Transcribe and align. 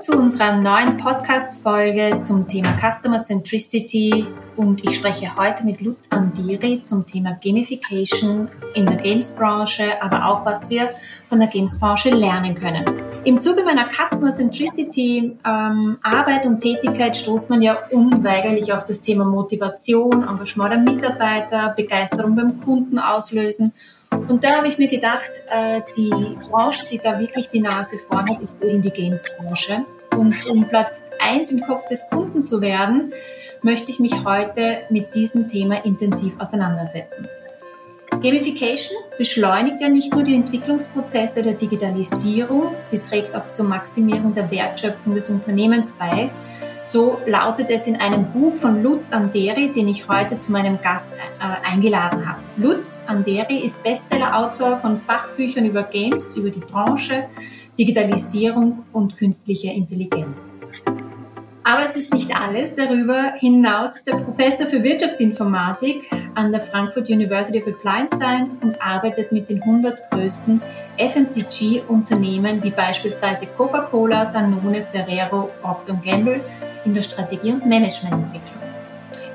Zu 0.00 0.12
unserer 0.12 0.56
neuen 0.56 0.96
Podcast-Folge 0.96 2.22
zum 2.22 2.48
Thema 2.48 2.74
Customer 2.78 3.22
Centricity 3.22 4.26
und 4.56 4.82
ich 4.82 4.96
spreche 4.96 5.36
heute 5.36 5.62
mit 5.66 5.82
Lutz 5.82 6.08
Andiri 6.08 6.82
zum 6.82 7.06
Thema 7.06 7.38
Gamification 7.44 8.48
in 8.72 8.86
der 8.86 8.96
Games-Branche, 8.96 10.02
aber 10.02 10.24
auch 10.24 10.46
was 10.46 10.70
wir 10.70 10.94
von 11.28 11.38
der 11.38 11.48
Games-Branche 11.48 12.08
lernen 12.10 12.54
können. 12.54 12.86
Im 13.24 13.42
Zuge 13.42 13.62
meiner 13.62 13.90
Customer 13.90 14.30
Centricity 14.30 15.36
ähm, 15.44 15.98
Arbeit 16.02 16.46
und 16.46 16.60
Tätigkeit 16.60 17.14
stoßt 17.14 17.50
man 17.50 17.60
ja 17.60 17.80
unweigerlich 17.90 18.72
auf 18.72 18.86
das 18.86 19.02
Thema 19.02 19.26
Motivation, 19.26 20.26
Engagement 20.26 20.72
der 20.72 20.94
Mitarbeiter, 20.94 21.74
Begeisterung 21.76 22.36
beim 22.36 22.58
Kunden 22.58 22.98
auslösen 22.98 23.74
und 24.10 24.44
da 24.44 24.56
habe 24.56 24.68
ich 24.68 24.78
mir 24.78 24.88
gedacht, 24.88 25.30
äh, 25.48 25.80
die 25.96 26.36
Branche, 26.48 26.86
die 26.90 26.98
da 26.98 27.18
wirklich 27.18 27.48
die 27.48 27.60
Nase 27.60 27.96
vorn 28.08 28.28
hat, 28.28 28.40
ist 28.40 28.56
die 28.62 28.90
Games-Branche. 28.90 29.84
Und 30.16 30.46
um 30.48 30.68
Platz 30.68 31.00
eins 31.18 31.50
im 31.50 31.60
Kopf 31.60 31.86
des 31.86 32.08
Kunden 32.10 32.42
zu 32.42 32.60
werden, 32.60 33.12
möchte 33.62 33.90
ich 33.90 34.00
mich 34.00 34.24
heute 34.24 34.82
mit 34.90 35.14
diesem 35.14 35.48
Thema 35.48 35.84
intensiv 35.84 36.38
auseinandersetzen. 36.38 37.28
Gamification 38.10 38.96
beschleunigt 39.16 39.80
ja 39.80 39.88
nicht 39.88 40.12
nur 40.12 40.22
die 40.22 40.34
Entwicklungsprozesse 40.34 41.42
der 41.42 41.54
Digitalisierung, 41.54 42.74
sie 42.78 42.98
trägt 42.98 43.34
auch 43.34 43.50
zur 43.50 43.66
Maximierung 43.66 44.34
der 44.34 44.50
Wertschöpfung 44.50 45.14
des 45.14 45.30
Unternehmens 45.30 45.92
bei, 45.92 46.30
so 46.82 47.18
lautet 47.26 47.70
es 47.70 47.86
in 47.86 47.96
einem 47.96 48.30
Buch 48.30 48.56
von 48.56 48.82
Lutz 48.82 49.12
Anderi, 49.12 49.72
den 49.72 49.88
ich 49.88 50.08
heute 50.08 50.38
zu 50.38 50.52
meinem 50.52 50.80
Gast 50.80 51.12
äh, 51.12 51.68
eingeladen 51.68 52.28
habe. 52.28 52.40
Lutz 52.56 53.00
Anderi 53.06 53.58
ist 53.58 53.82
Bestsellerautor 53.82 54.78
von 54.78 55.00
Fachbüchern 55.00 55.66
über 55.66 55.82
Games, 55.82 56.36
über 56.36 56.50
die 56.50 56.60
Branche, 56.60 57.28
Digitalisierung 57.78 58.84
und 58.92 59.16
künstliche 59.16 59.68
Intelligenz. 59.68 60.54
Aber 61.62 61.84
es 61.84 61.94
ist 61.94 62.12
nicht 62.12 62.34
alles. 62.34 62.74
Darüber 62.74 63.34
hinaus 63.38 63.96
ist 63.96 64.08
er 64.08 64.16
Professor 64.16 64.66
für 64.66 64.82
Wirtschaftsinformatik 64.82 66.10
an 66.34 66.50
der 66.50 66.60
Frankfurt 66.62 67.10
University 67.10 67.62
of 67.62 67.68
Applied 67.68 68.10
Science 68.10 68.58
und 68.62 68.80
arbeitet 68.82 69.30
mit 69.30 69.50
den 69.50 69.62
100 69.62 70.10
größten 70.10 70.62
FMCG-Unternehmen 70.98 72.62
wie 72.62 72.70
beispielsweise 72.70 73.46
Coca-Cola, 73.46 74.26
Danone, 74.26 74.86
Ferrero, 74.90 75.50
Procter 75.62 76.00
Gamble 76.02 76.40
in 76.84 76.94
der 76.94 77.02
Strategie- 77.02 77.52
und 77.52 77.66
Managemententwicklung. 77.66 78.60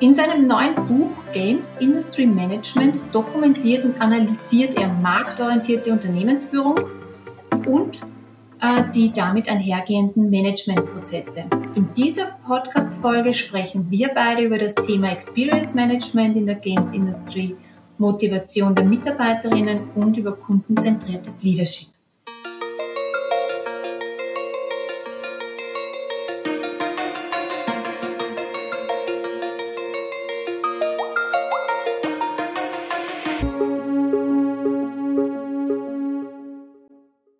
In 0.02 0.14
seinem 0.14 0.46
neuen 0.46 0.76
Buch 0.88 1.12
Games 1.32 1.78
Industry 1.80 2.26
Management 2.26 3.02
dokumentiert 3.14 3.86
und 3.86 4.02
analysiert 4.02 4.76
er 4.78 4.90
marktorientierte 4.90 5.92
Unternehmensführung 5.92 6.80
und 7.66 8.02
äh, 8.62 8.84
die 8.94 9.14
damit 9.14 9.50
einhergehenden 9.50 10.30
Managementprozesse. 10.30 11.46
In 11.76 11.94
dieser 11.94 12.38
Podcast-Folge 12.46 13.34
sprechen 13.34 13.90
wir 13.90 14.10
beide 14.14 14.44
über 14.44 14.58
das 14.58 14.76
Thema 14.76 15.12
Experience 15.12 15.74
Management 15.74 16.36
in 16.36 16.46
der 16.46 16.56
Games 16.56 16.92
Industry, 16.92 17.56
Motivation 17.98 18.76
der 18.76 18.84
Mitarbeiterinnen 18.84 19.92
und 19.96 20.18
über 20.18 20.34
kundenzentriertes 20.34 21.42
Leadership. 21.42 21.95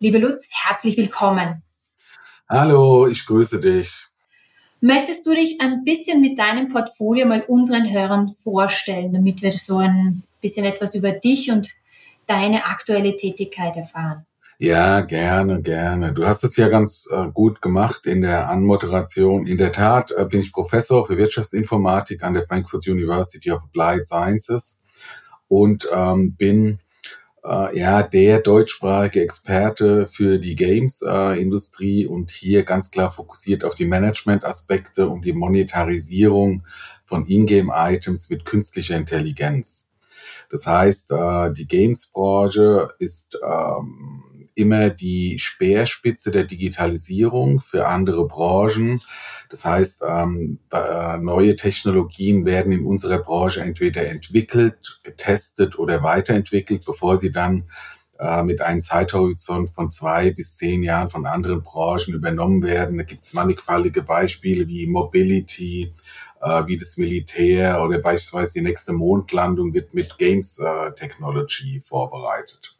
Liebe 0.06 0.18
Lutz, 0.18 0.48
herzlich 0.52 0.96
willkommen. 0.96 1.64
Hallo, 2.48 3.08
ich 3.08 3.26
grüße 3.26 3.58
dich. 3.60 4.06
Möchtest 4.80 5.26
du 5.26 5.34
dich 5.34 5.60
ein 5.60 5.82
bisschen 5.82 6.20
mit 6.20 6.38
deinem 6.38 6.68
Portfolio 6.68 7.26
mal 7.26 7.42
unseren 7.48 7.90
Hörern 7.90 8.28
vorstellen, 8.28 9.12
damit 9.12 9.42
wir 9.42 9.50
so 9.50 9.78
ein 9.78 10.22
bisschen 10.40 10.64
etwas 10.64 10.94
über 10.94 11.10
dich 11.10 11.50
und 11.50 11.70
deine 12.28 12.66
aktuelle 12.66 13.16
Tätigkeit 13.16 13.76
erfahren? 13.76 14.24
Ja, 14.58 15.00
gerne, 15.00 15.60
gerne. 15.60 16.12
Du 16.12 16.24
hast 16.24 16.44
es 16.44 16.54
ja 16.54 16.68
ganz 16.68 17.08
äh, 17.10 17.26
gut 17.34 17.60
gemacht 17.60 18.06
in 18.06 18.22
der 18.22 18.48
Anmoderation. 18.48 19.44
In 19.48 19.58
der 19.58 19.72
Tat 19.72 20.12
äh, 20.12 20.24
bin 20.24 20.38
ich 20.38 20.52
Professor 20.52 21.04
für 21.04 21.18
Wirtschaftsinformatik 21.18 22.22
an 22.22 22.34
der 22.34 22.46
Frankfurt 22.46 22.86
University 22.86 23.50
of 23.50 23.64
Applied 23.64 24.06
Sciences 24.06 24.84
und 25.48 25.88
ähm, 25.92 26.36
bin 26.36 26.78
äh, 27.46 27.78
ja 27.78 28.02
der 28.02 28.40
deutschsprachige 28.40 29.22
Experte 29.22 30.06
für 30.06 30.38
die 30.38 30.56
Games-Industrie 30.56 32.04
äh, 32.04 32.06
und 32.06 32.30
hier 32.30 32.64
ganz 32.64 32.90
klar 32.90 33.10
fokussiert 33.10 33.64
auf 33.64 33.74
die 33.74 33.86
Management-Aspekte 33.86 35.08
und 35.08 35.24
die 35.24 35.32
Monetarisierung 35.32 36.64
von 37.02 37.26
Ingame-Items 37.26 38.30
mit 38.30 38.44
künstlicher 38.44 38.96
Intelligenz. 38.96 39.82
Das 40.50 40.66
heißt, 40.66 41.12
äh, 41.12 41.52
die 41.52 41.66
Games-Branche 41.66 42.94
ist 42.98 43.38
ähm, 43.42 44.35
immer 44.56 44.90
die 44.90 45.38
Speerspitze 45.38 46.30
der 46.30 46.44
Digitalisierung 46.44 47.60
für 47.60 47.86
andere 47.86 48.26
Branchen. 48.26 49.00
Das 49.50 49.64
heißt, 49.64 50.02
ähm, 50.08 50.58
äh, 50.72 51.18
neue 51.18 51.56
Technologien 51.56 52.44
werden 52.46 52.72
in 52.72 52.84
unserer 52.84 53.18
Branche 53.18 53.60
entweder 53.60 54.06
entwickelt, 54.06 55.00
getestet 55.04 55.78
oder 55.78 56.02
weiterentwickelt, 56.02 56.84
bevor 56.84 57.18
sie 57.18 57.30
dann 57.30 57.64
äh, 58.18 58.42
mit 58.42 58.62
einem 58.62 58.80
Zeithorizont 58.80 59.68
von 59.68 59.90
zwei 59.90 60.30
bis 60.30 60.56
zehn 60.56 60.82
Jahren 60.82 61.10
von 61.10 61.26
anderen 61.26 61.62
Branchen 61.62 62.14
übernommen 62.14 62.62
werden. 62.62 62.96
Da 62.96 63.04
gibt 63.04 63.22
es 63.22 63.34
mannigfaltige 63.34 64.02
Beispiele 64.02 64.66
wie 64.68 64.86
Mobility, 64.86 65.92
äh, 66.40 66.66
wie 66.66 66.78
das 66.78 66.96
Militär 66.96 67.82
oder 67.82 67.98
beispielsweise 67.98 68.54
die 68.54 68.62
nächste 68.62 68.94
Mondlandung 68.94 69.74
wird 69.74 69.92
mit 69.92 70.16
Games 70.16 70.58
äh, 70.58 70.92
Technology 70.92 71.78
vorbereitet. 71.80 72.74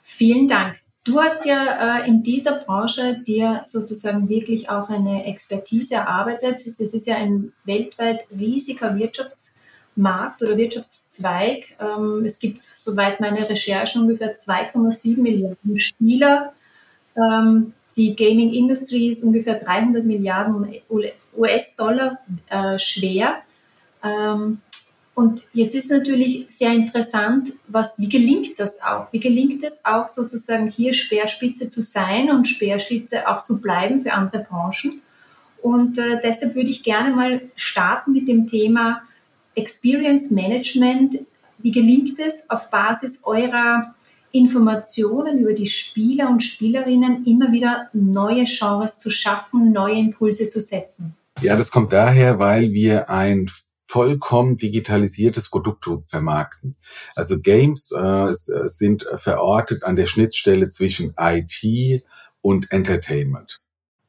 Vielen 0.00 0.48
Dank. 0.48 0.80
Du 1.04 1.18
hast 1.18 1.46
ja 1.46 2.02
äh, 2.02 2.08
in 2.08 2.22
dieser 2.22 2.56
Branche 2.56 3.18
dir 3.26 3.62
sozusagen 3.64 4.28
wirklich 4.28 4.68
auch 4.68 4.90
eine 4.90 5.24
Expertise 5.24 5.94
erarbeitet. 5.94 6.78
Das 6.78 6.92
ist 6.92 7.06
ja 7.06 7.16
ein 7.16 7.52
weltweit 7.64 8.26
riesiger 8.30 8.96
Wirtschaftsmarkt 8.98 10.42
oder 10.42 10.58
Wirtschaftszweig. 10.58 11.76
Ähm, 11.80 12.24
es 12.26 12.38
gibt, 12.38 12.68
soweit 12.76 13.18
meine 13.18 13.48
Recherchen, 13.48 14.02
ungefähr 14.02 14.36
2,7 14.36 15.20
Milliarden 15.22 15.80
Spieler. 15.80 16.52
Ähm, 17.16 17.72
die 17.96 18.14
Gaming 18.14 18.52
Industry 18.52 19.08
ist 19.08 19.24
ungefähr 19.24 19.54
300 19.54 20.04
Milliarden 20.04 20.74
US-Dollar 21.34 22.18
äh, 22.50 22.78
schwer. 22.78 23.36
Ähm, 24.04 24.60
und 25.14 25.42
jetzt 25.52 25.74
ist 25.74 25.90
natürlich 25.90 26.46
sehr 26.48 26.72
interessant, 26.72 27.52
was, 27.68 27.98
wie 27.98 28.08
gelingt 28.08 28.58
das 28.58 28.80
auch? 28.82 29.12
Wie 29.12 29.20
gelingt 29.20 29.62
es 29.64 29.84
auch 29.84 30.08
sozusagen 30.08 30.70
hier 30.70 30.92
Speerspitze 30.92 31.68
zu 31.68 31.82
sein 31.82 32.30
und 32.30 32.46
Speerspitze 32.46 33.28
auch 33.28 33.42
zu 33.42 33.60
bleiben 33.60 33.98
für 33.98 34.12
andere 34.12 34.40
Branchen? 34.40 35.02
Und 35.62 35.98
äh, 35.98 36.20
deshalb 36.22 36.54
würde 36.54 36.70
ich 36.70 36.82
gerne 36.82 37.14
mal 37.14 37.42
starten 37.54 38.12
mit 38.12 38.28
dem 38.28 38.46
Thema 38.46 39.02
Experience 39.54 40.30
Management. 40.30 41.18
Wie 41.58 41.72
gelingt 41.72 42.18
es 42.18 42.48
auf 42.48 42.70
Basis 42.70 43.22
eurer 43.24 43.94
Informationen 44.32 45.40
über 45.40 45.52
die 45.52 45.66
Spieler 45.66 46.30
und 46.30 46.42
Spielerinnen 46.42 47.26
immer 47.26 47.52
wieder 47.52 47.90
neue 47.92 48.44
Genres 48.44 48.96
zu 48.96 49.10
schaffen, 49.10 49.72
neue 49.72 49.98
Impulse 49.98 50.48
zu 50.48 50.60
setzen? 50.60 51.14
Ja, 51.42 51.56
das 51.56 51.70
kommt 51.70 51.92
daher, 51.92 52.38
weil 52.38 52.72
wir 52.72 53.10
ein 53.10 53.50
vollkommen 53.90 54.56
digitalisiertes 54.56 55.50
Produkt 55.50 55.84
vermarkten. 56.06 56.76
Also 57.16 57.40
Games 57.40 57.90
äh, 57.90 58.28
sind 58.66 59.04
verortet 59.16 59.82
an 59.82 59.96
der 59.96 60.06
Schnittstelle 60.06 60.68
zwischen 60.68 61.12
IT 61.18 62.04
und 62.40 62.70
Entertainment. 62.70 63.60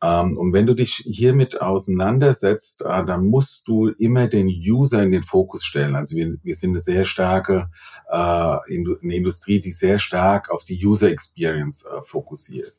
Ähm, 0.03 0.35
und 0.37 0.53
wenn 0.53 0.65
du 0.65 0.73
dich 0.73 1.03
hiermit 1.05 1.61
auseinandersetzt, 1.61 2.81
äh, 2.81 3.05
dann 3.05 3.25
musst 3.25 3.67
du 3.67 3.89
immer 3.89 4.27
den 4.27 4.47
User 4.47 5.03
in 5.03 5.11
den 5.11 5.21
Fokus 5.21 5.63
stellen. 5.63 5.95
Also 5.95 6.15
wir, 6.15 6.37
wir 6.41 6.55
sind 6.55 6.71
eine 6.71 6.79
sehr 6.79 7.05
starke 7.05 7.69
äh, 8.09 8.15
eine 8.15 9.15
Industrie, 9.15 9.61
die 9.61 9.71
sehr 9.71 9.99
stark 9.99 10.49
auf 10.49 10.63
die 10.63 10.83
User 10.83 11.11
Experience 11.11 11.85
äh, 11.85 12.01
fokussiert. 12.01 12.73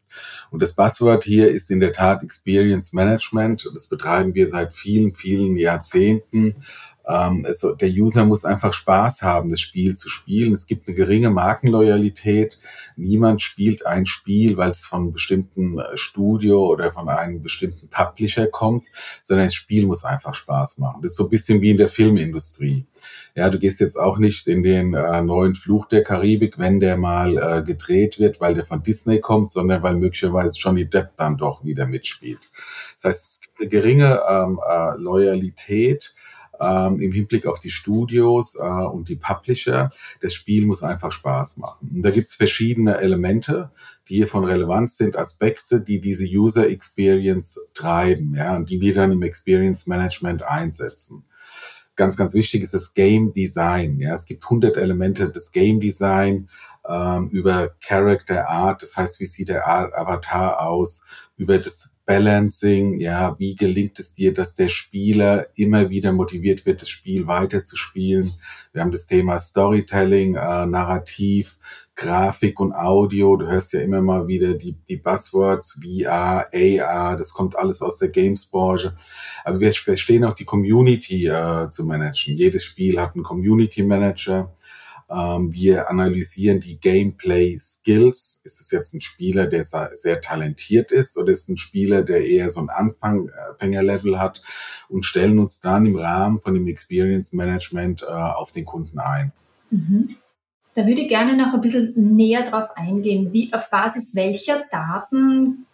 Und 0.50 0.62
das 0.62 0.74
Buzzword 0.74 1.24
hier 1.24 1.50
ist 1.50 1.70
in 1.70 1.80
der 1.80 1.92
Tat 1.92 2.22
Experience 2.22 2.92
Management. 2.92 3.70
Das 3.72 3.88
betreiben 3.88 4.34
wir 4.34 4.46
seit 4.46 4.72
vielen, 4.72 5.14
vielen 5.14 5.56
Jahrzehnten 5.56 6.64
ähm, 7.08 7.44
es, 7.48 7.66
der 7.80 7.88
User 7.88 8.24
muss 8.24 8.44
einfach 8.44 8.72
Spaß 8.72 9.22
haben, 9.22 9.50
das 9.50 9.60
Spiel 9.60 9.94
zu 9.96 10.08
spielen. 10.08 10.52
Es 10.52 10.66
gibt 10.66 10.86
eine 10.86 10.96
geringe 10.96 11.30
Markenloyalität. 11.30 12.58
Niemand 12.96 13.42
spielt 13.42 13.86
ein 13.86 14.06
Spiel, 14.06 14.56
weil 14.56 14.70
es 14.70 14.84
von 14.84 15.02
einem 15.02 15.12
bestimmten 15.12 15.78
äh, 15.78 15.96
Studio 15.96 16.66
oder 16.66 16.90
von 16.90 17.08
einem 17.08 17.42
bestimmten 17.42 17.88
Publisher 17.88 18.46
kommt, 18.46 18.88
sondern 19.20 19.46
das 19.46 19.54
Spiel 19.54 19.86
muss 19.86 20.04
einfach 20.04 20.34
Spaß 20.34 20.78
machen. 20.78 21.02
Das 21.02 21.12
ist 21.12 21.16
so 21.16 21.24
ein 21.24 21.30
bisschen 21.30 21.60
wie 21.60 21.70
in 21.70 21.76
der 21.76 21.88
Filmindustrie. 21.88 22.86
Ja, 23.34 23.48
du 23.48 23.58
gehst 23.58 23.80
jetzt 23.80 23.96
auch 23.98 24.18
nicht 24.18 24.46
in 24.46 24.62
den 24.62 24.94
äh, 24.94 25.22
neuen 25.22 25.54
Fluch 25.54 25.86
der 25.86 26.04
Karibik, 26.04 26.58
wenn 26.58 26.80
der 26.80 26.98
mal 26.98 27.38
äh, 27.38 27.62
gedreht 27.62 28.18
wird, 28.18 28.40
weil 28.40 28.54
der 28.54 28.64
von 28.64 28.82
Disney 28.82 29.20
kommt, 29.20 29.50
sondern 29.50 29.82
weil 29.82 29.96
möglicherweise 29.96 30.58
Johnny 30.60 30.84
Depp 30.88 31.16
dann 31.16 31.38
doch 31.38 31.64
wieder 31.64 31.86
mitspielt. 31.86 32.40
Das 32.94 33.04
heißt, 33.04 33.24
es 33.24 33.40
gibt 33.40 33.60
eine 33.60 33.68
geringe 33.70 34.20
ähm, 34.28 34.60
äh, 34.68 34.96
Loyalität 34.98 36.14
ähm, 36.62 37.00
im 37.00 37.12
Hinblick 37.12 37.46
auf 37.46 37.58
die 37.58 37.70
Studios 37.70 38.54
äh, 38.54 38.62
und 38.62 39.08
die 39.08 39.16
Publisher. 39.16 39.90
Das 40.20 40.34
Spiel 40.34 40.64
muss 40.64 40.82
einfach 40.82 41.12
Spaß 41.12 41.56
machen. 41.58 41.88
Und 41.92 42.02
da 42.02 42.10
gibt's 42.10 42.34
verschiedene 42.34 42.98
Elemente, 42.98 43.70
die 44.08 44.16
hier 44.16 44.28
von 44.28 44.44
Relevanz 44.44 44.96
sind, 44.96 45.16
Aspekte, 45.16 45.80
die 45.80 46.00
diese 46.00 46.26
User 46.26 46.68
Experience 46.68 47.58
treiben, 47.74 48.34
ja, 48.36 48.56
und 48.56 48.70
die 48.70 48.80
wir 48.80 48.94
dann 48.94 49.12
im 49.12 49.22
Experience 49.22 49.86
Management 49.86 50.42
einsetzen 50.42 51.24
ganz, 51.94 52.16
ganz 52.16 52.34
wichtig 52.34 52.62
ist 52.62 52.74
das 52.74 52.94
Game 52.94 53.32
Design. 53.32 53.98
Ja, 54.00 54.14
es 54.14 54.26
gibt 54.26 54.44
100 54.44 54.76
Elemente 54.76 55.30
des 55.30 55.52
Game 55.52 55.78
Design 55.78 56.48
ähm, 56.88 57.28
über 57.28 57.74
Character 57.84 58.48
Art, 58.48 58.82
das 58.82 58.96
heißt, 58.96 59.20
wie 59.20 59.26
sieht 59.26 59.48
der 59.48 59.68
Avatar 59.68 60.60
aus, 60.60 61.04
über 61.36 61.58
das 61.58 61.90
Balancing, 62.04 62.98
ja, 62.98 63.38
wie 63.38 63.54
gelingt 63.54 63.98
es 63.98 64.14
dir, 64.14 64.34
dass 64.34 64.54
der 64.54 64.68
Spieler 64.68 65.46
immer 65.54 65.88
wieder 65.88 66.12
motiviert 66.12 66.66
wird, 66.66 66.82
das 66.82 66.88
Spiel 66.88 67.26
weiterzuspielen. 67.26 68.32
Wir 68.72 68.82
haben 68.82 68.90
das 68.90 69.06
Thema 69.06 69.38
Storytelling, 69.38 70.34
äh, 70.34 70.66
Narrativ, 70.66 71.58
Grafik 71.94 72.58
und 72.58 72.72
Audio. 72.72 73.36
Du 73.36 73.46
hörst 73.46 73.72
ja 73.72 73.80
immer 73.80 74.00
mal 74.00 74.26
wieder 74.26 74.54
die, 74.54 74.72
die 74.88 74.96
Buzzwords 74.96 75.80
VR, 75.82 76.46
AR, 76.52 77.16
das 77.16 77.32
kommt 77.32 77.56
alles 77.56 77.82
aus 77.82 77.98
der 77.98 78.08
Games-Branche. 78.08 78.94
Aber 79.44 79.60
wir 79.60 79.72
verstehen 79.72 80.24
auch 80.24 80.34
die 80.34 80.44
Community 80.44 81.26
äh, 81.26 81.68
zu 81.70 81.84
managen. 81.84 82.36
Jedes 82.36 82.64
Spiel 82.64 83.00
hat 83.00 83.14
einen 83.14 83.24
Community 83.24 83.82
Manager. 83.82 84.38
Ähm, 84.40 84.48
wir 85.14 85.90
analysieren 85.90 86.60
die 86.60 86.78
Gameplay-Skills. 86.78 88.40
Ist 88.44 88.60
es 88.60 88.70
jetzt 88.70 88.94
ein 88.94 89.00
Spieler, 89.00 89.46
der 89.46 89.62
sehr 89.62 90.20
talentiert 90.20 90.90
ist 90.90 91.16
oder 91.18 91.32
ist 91.32 91.42
es 91.42 91.48
ein 91.48 91.56
Spieler, 91.56 92.02
der 92.02 92.24
eher 92.26 92.48
so 92.50 92.60
ein 92.60 92.70
Anfängerlevel 92.70 94.18
hat 94.18 94.42
und 94.88 95.04
stellen 95.04 95.38
uns 95.38 95.60
dann 95.60 95.86
im 95.86 95.96
Rahmen 95.96 96.40
von 96.40 96.54
dem 96.54 96.66
Experience 96.66 97.32
Management 97.32 98.02
äh, 98.02 98.06
auf 98.06 98.52
den 98.52 98.64
Kunden 98.64 98.98
ein. 98.98 99.32
Mhm. 99.70 100.16
Da 100.74 100.86
würde 100.86 101.02
ich 101.02 101.08
gerne 101.08 101.36
noch 101.36 101.52
ein 101.52 101.60
bisschen 101.60 101.92
näher 101.94 102.42
drauf 102.42 102.70
eingehen. 102.76 103.32
Wie, 103.32 103.52
auf 103.52 103.68
Basis 103.68 104.16
welcher 104.16 104.64
Daten 104.70 105.66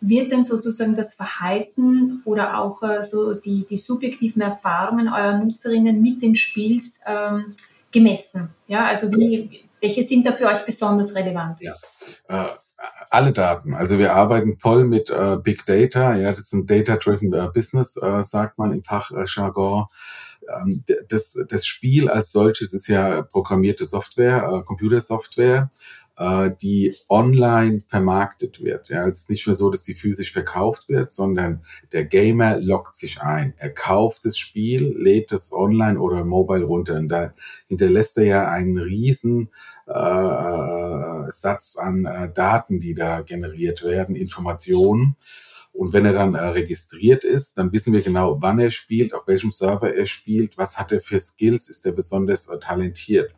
wird 0.00 0.30
denn 0.30 0.44
sozusagen 0.44 0.94
das 0.94 1.14
Verhalten 1.14 2.22
oder 2.24 2.58
auch 2.58 2.82
äh, 2.82 3.02
so 3.02 3.34
die, 3.34 3.66
die 3.68 3.76
subjektiven 3.76 4.42
Erfahrungen 4.42 5.08
eurer 5.08 5.38
Nutzerinnen 5.38 6.02
mit 6.02 6.22
den 6.22 6.36
Spiels 6.36 7.00
ähm, 7.06 7.54
gemessen? 7.90 8.50
Ja, 8.66 8.86
also 8.86 9.10
wie, 9.12 9.64
welche 9.80 10.02
sind 10.02 10.26
da 10.26 10.32
für 10.32 10.46
euch 10.46 10.64
besonders 10.64 11.14
relevant? 11.14 11.58
Ja. 11.60 11.74
Äh, 12.28 12.48
alle 13.10 13.32
Daten. 13.32 13.74
Also 13.74 13.98
wir 13.98 14.14
arbeiten 14.14 14.54
voll 14.54 14.84
mit 14.84 15.10
äh, 15.10 15.36
Big 15.42 15.64
Data. 15.66 16.14
Ja, 16.14 16.30
das 16.30 16.40
ist 16.40 16.52
ein 16.52 16.66
Data-driven 16.66 17.32
äh, 17.32 17.48
Business, 17.52 17.96
äh, 17.96 18.22
sagt 18.22 18.58
man 18.58 18.72
im 18.72 18.84
Fachjargon. 18.84 19.86
Ähm, 20.48 20.84
das, 21.08 21.36
das 21.48 21.66
Spiel 21.66 22.08
als 22.08 22.32
solches 22.32 22.72
ist 22.72 22.86
ja 22.86 23.22
programmierte 23.22 23.84
Software, 23.84 24.48
äh, 24.52 24.62
Computersoftware, 24.64 25.70
äh, 26.18 26.50
die 26.60 26.94
online 27.08 27.82
vermarktet 27.86 28.62
wird. 28.62 28.88
Ja, 28.88 29.06
es 29.06 29.20
ist 29.20 29.30
nicht 29.30 29.46
mehr 29.46 29.54
so, 29.54 29.70
dass 29.70 29.84
die 29.84 29.94
physisch 29.94 30.32
verkauft 30.32 30.88
wird, 30.88 31.12
sondern 31.12 31.62
der 31.92 32.04
Gamer 32.04 32.58
loggt 32.58 32.94
sich 32.94 33.20
ein. 33.20 33.54
Er 33.56 33.70
kauft 33.70 34.24
das 34.24 34.36
Spiel, 34.36 34.94
lädt 34.98 35.32
es 35.32 35.52
online 35.52 35.98
oder 35.98 36.24
mobile 36.24 36.64
runter. 36.64 36.96
Und 36.96 37.08
da 37.08 37.32
hinterlässt 37.68 38.18
er 38.18 38.24
ja 38.24 38.48
einen 38.48 38.78
riesen 38.78 39.50
äh, 39.86 39.92
äh 39.92 41.30
Satz 41.30 41.76
an 41.76 42.04
äh, 42.04 42.32
Daten, 42.32 42.80
die 42.80 42.94
da 42.94 43.20
generiert 43.20 43.84
werden, 43.84 44.16
Informationen. 44.16 45.16
Und 45.72 45.92
wenn 45.92 46.04
er 46.04 46.12
dann 46.12 46.34
äh, 46.34 46.40
registriert 46.40 47.22
ist, 47.22 47.58
dann 47.58 47.72
wissen 47.72 47.92
wir 47.92 48.02
genau, 48.02 48.42
wann 48.42 48.58
er 48.58 48.72
spielt, 48.72 49.14
auf 49.14 49.28
welchem 49.28 49.52
Server 49.52 49.94
er 49.94 50.06
spielt, 50.06 50.58
was 50.58 50.78
hat 50.78 50.90
er 50.90 51.00
für 51.00 51.20
Skills, 51.20 51.68
ist 51.68 51.86
er 51.86 51.92
besonders 51.92 52.48
äh, 52.48 52.58
talentiert. 52.58 53.32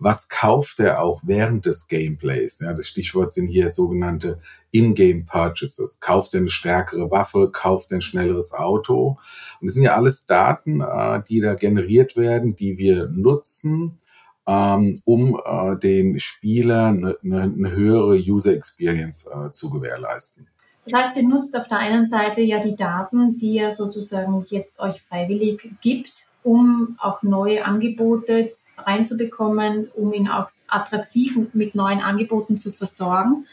Was 0.00 0.28
kauft 0.28 0.78
er 0.78 1.02
auch 1.02 1.22
während 1.24 1.66
des 1.66 1.88
Gameplays? 1.88 2.60
Ja, 2.60 2.72
das 2.72 2.86
Stichwort 2.86 3.32
sind 3.32 3.48
hier 3.48 3.70
sogenannte 3.70 4.40
In-Game 4.70 5.24
Purchases. 5.24 5.98
Kauft 5.98 6.34
er 6.34 6.40
eine 6.40 6.50
stärkere 6.50 7.10
Waffe? 7.10 7.50
Kauft 7.50 7.90
er 7.90 7.98
ein 7.98 8.02
schnelleres 8.02 8.52
Auto? 8.52 9.18
Und 9.60 9.66
das 9.66 9.74
sind 9.74 9.82
ja 9.82 9.96
alles 9.96 10.26
Daten, 10.26 10.80
äh, 10.80 11.22
die 11.28 11.40
da 11.40 11.54
generiert 11.54 12.16
werden, 12.16 12.54
die 12.54 12.78
wir 12.78 13.08
nutzen, 13.08 13.98
ähm, 14.46 15.00
um 15.04 15.40
äh, 15.44 15.76
dem 15.78 16.18
Spieler 16.20 16.86
eine, 16.86 17.16
eine 17.22 17.72
höhere 17.72 18.16
User 18.18 18.52
Experience 18.52 19.26
äh, 19.26 19.50
zu 19.50 19.68
gewährleisten. 19.68 20.46
Das 20.86 21.00
heißt, 21.00 21.16
ihr 21.18 21.28
nutzt 21.28 21.58
auf 21.58 21.68
der 21.68 21.78
einen 21.80 22.06
Seite 22.06 22.40
ja 22.40 22.60
die 22.60 22.76
Daten, 22.76 23.36
die 23.36 23.58
er 23.58 23.72
sozusagen 23.72 24.44
jetzt 24.48 24.80
euch 24.80 25.02
freiwillig 25.02 25.70
gibt, 25.82 26.27
um 26.42 26.96
auch 27.00 27.22
neue 27.22 27.64
Angebote 27.64 28.50
reinzubekommen, 28.76 29.88
um 29.94 30.12
ihn 30.12 30.28
auch 30.28 30.48
attraktiv 30.68 31.36
mit 31.52 31.74
neuen 31.74 32.00
Angeboten 32.00 32.56
zu 32.56 32.70
versorgen. 32.70 33.46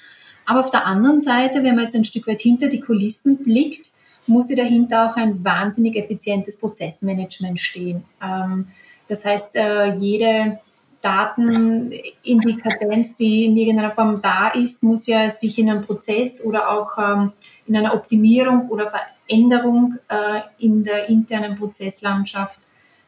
Aber 0.45 0.59
auf 0.59 0.69
der 0.69 0.85
anderen 0.85 1.19
Seite, 1.19 1.63
wenn 1.63 1.75
man 1.75 1.85
jetzt 1.85 1.95
ein 1.95 2.05
Stück 2.05 2.27
weit 2.27 2.41
hinter 2.41 2.67
die 2.67 2.79
Kulissen 2.79 3.37
blickt, 3.37 3.89
muss 4.27 4.49
ja 4.49 4.55
dahinter 4.55 5.09
auch 5.09 5.15
ein 5.17 5.43
wahnsinnig 5.43 5.95
effizientes 5.95 6.57
Prozessmanagement 6.57 7.59
stehen. 7.59 8.05
Ähm, 8.21 8.67
das 9.07 9.25
heißt, 9.25 9.55
äh, 9.55 9.93
jede 9.95 10.59
Daten 11.01 11.91
in 12.23 12.39
die 12.39 12.55
Kadenz, 12.55 13.15
die 13.15 13.45
in 13.45 13.55
irgendeiner 13.55 13.91
Form 13.91 14.21
da 14.21 14.49
ist, 14.49 14.81
muss 14.81 15.05
ja 15.05 15.29
sich 15.29 15.59
in 15.59 15.69
einem 15.69 15.81
Prozess 15.81 16.43
oder 16.43 16.69
auch 16.71 16.97
ähm, 16.97 17.31
in 17.67 17.77
einer 17.77 17.93
Optimierung 17.93 18.69
oder 18.69 18.91
Veränderung 19.27 19.97
äh, 20.07 20.41
in 20.57 20.83
der 20.83 21.07
internen 21.09 21.55
Prozesslandschaft 21.55 22.61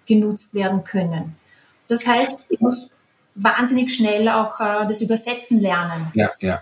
genutzt 0.08 0.54
werden 0.54 0.84
können. 0.84 1.36
Das 1.88 2.06
heißt, 2.06 2.46
ich 2.50 2.60
muss 2.60 2.90
wahnsinnig 3.36 3.94
schnell 3.94 4.28
auch 4.30 4.60
äh, 4.60 4.88
das 4.88 5.02
Übersetzen 5.02 5.60
lernen. 5.60 6.12
Ja, 6.16 6.30
ja. 6.40 6.62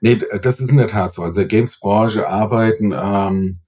Nee, 0.00 0.20
das 0.42 0.60
ist 0.60 0.70
in 0.70 0.76
der 0.76 0.88
Tat 0.88 1.12
so. 1.12 1.22
Also 1.22 1.46
Games-Branche 1.46 2.26
arbeiten 2.26 2.92
ähm, 2.92 3.60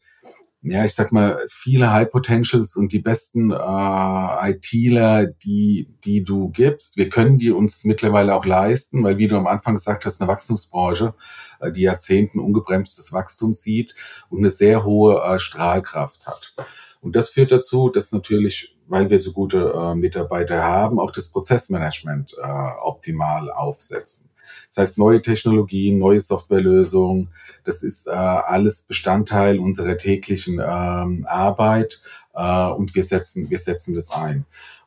ja, 0.63 0.85
ich 0.85 0.95
sag 0.95 1.13
mal, 1.13 1.39
viele 1.49 1.93
High 1.93 2.11
Potentials 2.11 2.75
und 2.75 2.93
die 2.93 2.99
besten 2.99 3.53
äh, 3.53 4.51
ITler, 4.51 5.27
die, 5.27 5.89
die 6.05 6.25
du 6.25 6.49
gibst. 6.49 6.97
Wir 6.97 7.09
können 7.09 7.39
die 7.39 7.53
uns 7.53 7.85
mittlerweile 7.85 8.35
auch 8.35 8.45
leisten, 8.45 9.05
weil 9.05 9.19
wie 9.19 9.29
du 9.29 9.37
am 9.37 9.47
Anfang 9.47 9.75
gesagt 9.75 10.05
hast, 10.05 10.21
eine 10.21 10.29
Wachstumsbranche, 10.29 11.15
äh, 11.61 11.71
die 11.71 11.83
Jahrzehnten 11.83 12.41
ungebremstes 12.41 13.13
Wachstum 13.13 13.55
sieht 13.55 13.95
und 14.31 14.39
eine 14.39 14.51
sehr 14.51 14.85
hohe 14.85 15.23
äh, 15.23 15.39
Strahlkraft 15.39 16.27
hat. 16.27 16.55
Und 17.01 17.15
das 17.15 17.31
führt 17.31 17.53
dazu, 17.53 17.89
dass 17.89 18.11
natürlich, 18.11 18.77
weil 18.89 19.11
wir 19.11 19.21
so 19.21 19.33
gute 19.33 19.73
äh, 19.75 19.95
Mitarbeiter 19.95 20.63
haben, 20.63 20.99
auch 20.99 21.13
das 21.13 21.29
Prozessmanagement 21.29 22.35
äh, 22.43 22.71
optimal 22.83 23.51
aufsetzen. 23.51 24.31
Das 24.69 24.79
heißt, 24.79 24.99
neue 24.99 25.23
Technologien, 25.23 25.99
neue 25.99 26.21
Softwarelösungen, 26.21 27.29
das 27.65 27.83
ist 27.83 28.07
äh, 28.07 28.11
alles 28.11 28.83
Bestandteil 28.83 29.59
unserer 29.59 29.97
täglichen 29.97 30.55
ähm, 30.55 31.27
Arbeit 31.29 32.03
äh, 32.35 32.71
und 32.71 32.95
wir 32.95 33.05
setzen, 33.05 33.51
wir 33.51 33.59
setzen 33.59 33.95
das 33.95 34.11
ein. 34.11 34.47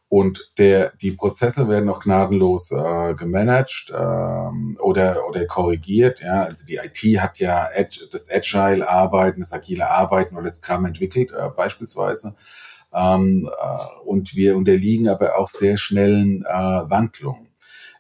Und 0.10 0.52
der, 0.58 0.92
die 1.02 1.12
Prozesse 1.12 1.70
werden 1.70 1.90
auch 1.90 2.02
gnadenlos 2.02 2.72
äh, 2.72 3.14
gemanagt 3.14 3.94
ähm, 3.98 4.78
oder, 4.82 5.26
oder 5.30 5.46
korrigiert. 5.46 6.20
Ja? 6.20 6.44
Also 6.44 6.66
die 6.66 6.82
IT 6.84 7.22
hat 7.22 7.38
ja 7.38 7.70
Ag 7.74 7.92
das 8.12 8.30
Agile-Arbeiten, 8.30 9.40
das 9.40 9.54
agile 9.54 9.90
Arbeiten 9.90 10.36
oder 10.36 10.48
das 10.48 10.58
Scrum 10.58 10.86
entwickelt 10.86 11.32
äh, 11.32 11.48
beispielsweise. 11.56 12.36
Ähm, 12.94 13.50
äh, 13.50 14.00
und 14.06 14.36
wir 14.36 14.56
unterliegen 14.56 15.08
aber 15.08 15.38
auch 15.38 15.50
sehr 15.50 15.78
schnellen 15.78 16.44
äh, 16.46 16.50
Wandlungen. 16.50 17.52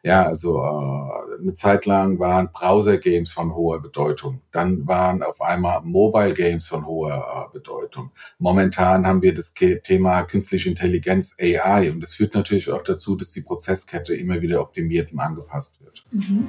Ja, 0.03 0.23
also 0.23 0.57
äh, 0.57 1.41
eine 1.41 1.53
Zeit 1.53 1.85
lang 1.85 2.17
waren 2.17 2.51
Browser-Games 2.51 3.31
von 3.31 3.53
hoher 3.53 3.81
Bedeutung. 3.81 4.41
Dann 4.51 4.87
waren 4.87 5.21
auf 5.21 5.41
einmal 5.41 5.81
Mobile-Games 5.83 6.67
von 6.67 6.87
hoher 6.87 7.47
äh, 7.49 7.53
Bedeutung. 7.53 8.09
Momentan 8.39 9.05
haben 9.05 9.21
wir 9.21 9.33
das 9.33 9.53
Thema 9.53 10.23
künstliche 10.23 10.69
Intelligenz 10.69 11.37
AI 11.39 11.91
und 11.91 12.01
das 12.01 12.15
führt 12.15 12.33
natürlich 12.33 12.71
auch 12.71 12.83
dazu, 12.83 13.15
dass 13.15 13.31
die 13.31 13.41
Prozesskette 13.41 14.15
immer 14.15 14.41
wieder 14.41 14.61
optimiert 14.61 15.13
und 15.13 15.19
angepasst 15.19 15.83
wird. 15.83 16.03
Mhm. 16.11 16.47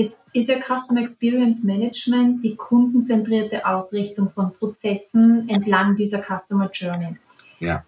Jetzt 0.00 0.28
ist 0.32 0.48
ja 0.48 0.56
Customer 0.56 1.00
Experience 1.00 1.62
Management 1.62 2.42
die 2.42 2.56
kundenzentrierte 2.56 3.66
Ausrichtung 3.66 4.30
von 4.30 4.50
Prozessen 4.50 5.46
entlang 5.46 5.94
dieser 5.94 6.22
Customer 6.22 6.70
Journey. 6.72 7.16
Ja. 7.58 7.84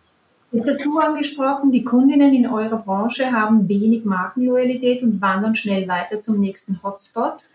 Jetzt 0.50 0.69
hast 0.69 0.85
du 0.85 0.99
angesprochen, 0.99 1.73
die 1.73 1.83
Kundinnen 1.83 2.35
in 2.35 2.47
eurer 2.47 2.76
Branche 2.76 3.33
haben 3.33 3.66
wenig 3.66 4.04
Markenloyalität 4.04 5.02
und 5.02 5.23
wandern 5.23 5.54
schnell 5.54 5.88
weiter 5.88 6.21
zum 6.21 6.38
nächsten 6.38 6.83
Hotspot. 6.83 7.47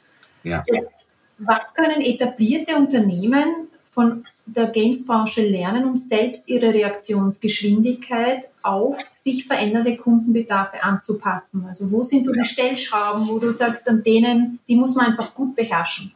Ja. 0.41 0.63
Jetzt, 0.65 1.11
was 1.37 1.75
können 1.75 2.01
etablierte 2.01 2.77
Unternehmen 2.77 3.66
von 3.97 4.25
der 4.45 4.67
Games-Branche 4.67 5.41
lernen, 5.41 5.85
um 5.85 5.97
selbst 5.97 6.47
ihre 6.49 6.71
Reaktionsgeschwindigkeit 6.71 8.45
auf 8.61 8.99
sich 9.15 9.47
verändernde 9.47 9.97
Kundenbedarfe 9.97 10.83
anzupassen? 10.83 11.65
Also 11.67 11.91
wo 11.91 12.03
sind 12.03 12.23
so 12.23 12.31
die 12.31 12.43
Stellschrauben, 12.43 13.27
wo 13.27 13.39
du 13.39 13.51
sagst, 13.51 13.89
an 13.89 14.03
denen, 14.03 14.59
die 14.67 14.75
muss 14.75 14.93
man 14.93 15.07
einfach 15.07 15.33
gut 15.33 15.55
beherrschen? 15.55 16.11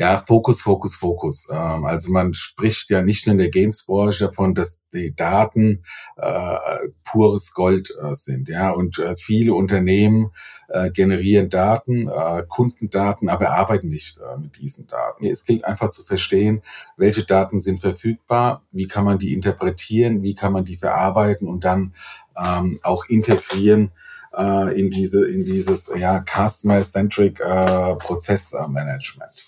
Ja, 0.00 0.16
Fokus, 0.18 0.60
Fokus, 0.60 0.94
Fokus. 0.94 1.48
Ähm, 1.50 1.84
also 1.84 2.12
man 2.12 2.32
spricht 2.32 2.88
ja 2.88 3.02
nicht 3.02 3.26
nur 3.26 3.32
in 3.32 3.38
der 3.38 3.50
Games-Branche 3.50 4.26
davon, 4.26 4.54
dass 4.54 4.84
die 4.94 5.12
Daten 5.12 5.82
äh, 6.16 6.56
pures 7.02 7.52
Gold 7.52 7.90
äh, 8.00 8.14
sind. 8.14 8.48
Ja, 8.48 8.70
und 8.70 9.00
äh, 9.00 9.16
viele 9.16 9.54
Unternehmen 9.54 10.30
äh, 10.68 10.90
generieren 10.90 11.50
Daten, 11.50 12.08
äh, 12.08 12.44
Kundendaten, 12.48 13.28
aber 13.28 13.50
arbeiten 13.50 13.88
nicht 13.88 14.18
äh, 14.18 14.38
mit 14.38 14.58
diesen 14.58 14.86
Daten. 14.86 15.24
Es 15.24 15.44
gilt 15.44 15.64
einfach 15.64 15.90
zu 15.90 16.04
verstehen, 16.04 16.62
welche 16.96 17.24
Daten 17.24 17.60
sind 17.60 17.80
verfügbar, 17.80 18.62
wie 18.70 18.86
kann 18.86 19.04
man 19.04 19.18
die 19.18 19.34
interpretieren, 19.34 20.22
wie 20.22 20.36
kann 20.36 20.52
man 20.52 20.64
die 20.64 20.76
verarbeiten 20.76 21.48
und 21.48 21.64
dann 21.64 21.92
ähm, 22.36 22.78
auch 22.84 23.04
integrieren 23.06 23.90
äh, 24.36 24.78
in 24.78 24.90
diese 24.90 25.28
in 25.28 25.44
dieses 25.44 25.90
ja 25.98 26.22
Customer-centric 26.24 27.40
äh, 27.40 27.96
Prozessmanagement. 27.96 29.47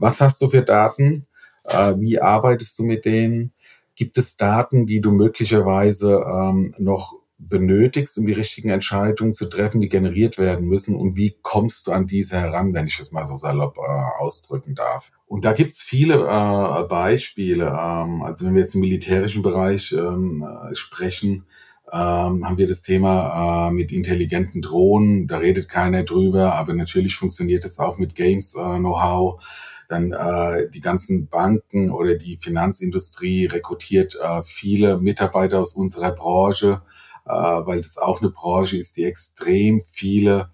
Was 0.00 0.20
hast 0.20 0.40
du 0.40 0.48
für 0.48 0.62
Daten? 0.62 1.26
Äh, 1.64 1.94
wie 1.98 2.20
arbeitest 2.20 2.78
du 2.78 2.84
mit 2.84 3.04
denen? 3.04 3.52
Gibt 3.94 4.16
es 4.16 4.38
Daten, 4.38 4.86
die 4.86 5.02
du 5.02 5.12
möglicherweise 5.12 6.24
ähm, 6.26 6.74
noch 6.78 7.16
benötigst, 7.38 8.16
um 8.16 8.26
die 8.26 8.32
richtigen 8.32 8.70
Entscheidungen 8.70 9.34
zu 9.34 9.46
treffen, 9.46 9.82
die 9.82 9.90
generiert 9.90 10.38
werden 10.38 10.66
müssen? 10.66 10.96
Und 10.96 11.16
wie 11.16 11.36
kommst 11.42 11.86
du 11.86 11.92
an 11.92 12.06
diese 12.06 12.40
heran, 12.40 12.72
wenn 12.72 12.86
ich 12.86 12.98
es 12.98 13.12
mal 13.12 13.26
so 13.26 13.36
salopp 13.36 13.76
äh, 13.76 14.22
ausdrücken 14.22 14.74
darf? 14.74 15.12
Und 15.26 15.44
da 15.44 15.52
gibt's 15.52 15.82
viele 15.82 16.14
äh, 16.14 16.88
Beispiele. 16.88 17.66
Ähm, 17.66 18.22
also 18.22 18.46
wenn 18.46 18.54
wir 18.54 18.62
jetzt 18.62 18.74
im 18.74 18.80
militärischen 18.80 19.42
Bereich 19.42 19.92
ähm, 19.92 20.42
äh, 20.42 20.74
sprechen, 20.74 21.44
ähm, 21.92 22.46
haben 22.46 22.56
wir 22.56 22.68
das 22.68 22.82
Thema 22.82 23.68
äh, 23.68 23.72
mit 23.72 23.92
intelligenten 23.92 24.62
Drohnen. 24.62 25.26
Da 25.26 25.38
redet 25.38 25.68
keiner 25.68 26.04
drüber, 26.04 26.54
aber 26.54 26.72
natürlich 26.72 27.16
funktioniert 27.16 27.64
es 27.66 27.78
auch 27.78 27.98
mit 27.98 28.14
Games-Know-how. 28.14 29.42
Dann 29.90 30.12
äh, 30.12 30.70
die 30.70 30.80
ganzen 30.80 31.26
Banken 31.26 31.90
oder 31.90 32.14
die 32.14 32.36
Finanzindustrie 32.36 33.46
rekrutiert 33.46 34.16
äh, 34.22 34.42
viele 34.44 34.98
Mitarbeiter 34.98 35.58
aus 35.58 35.74
unserer 35.74 36.12
Branche, 36.12 36.82
äh, 37.26 37.30
weil 37.30 37.80
das 37.80 37.98
auch 37.98 38.20
eine 38.20 38.30
Branche 38.30 38.78
ist, 38.78 38.96
die 38.96 39.04
extrem 39.04 39.82
viele 39.82 40.50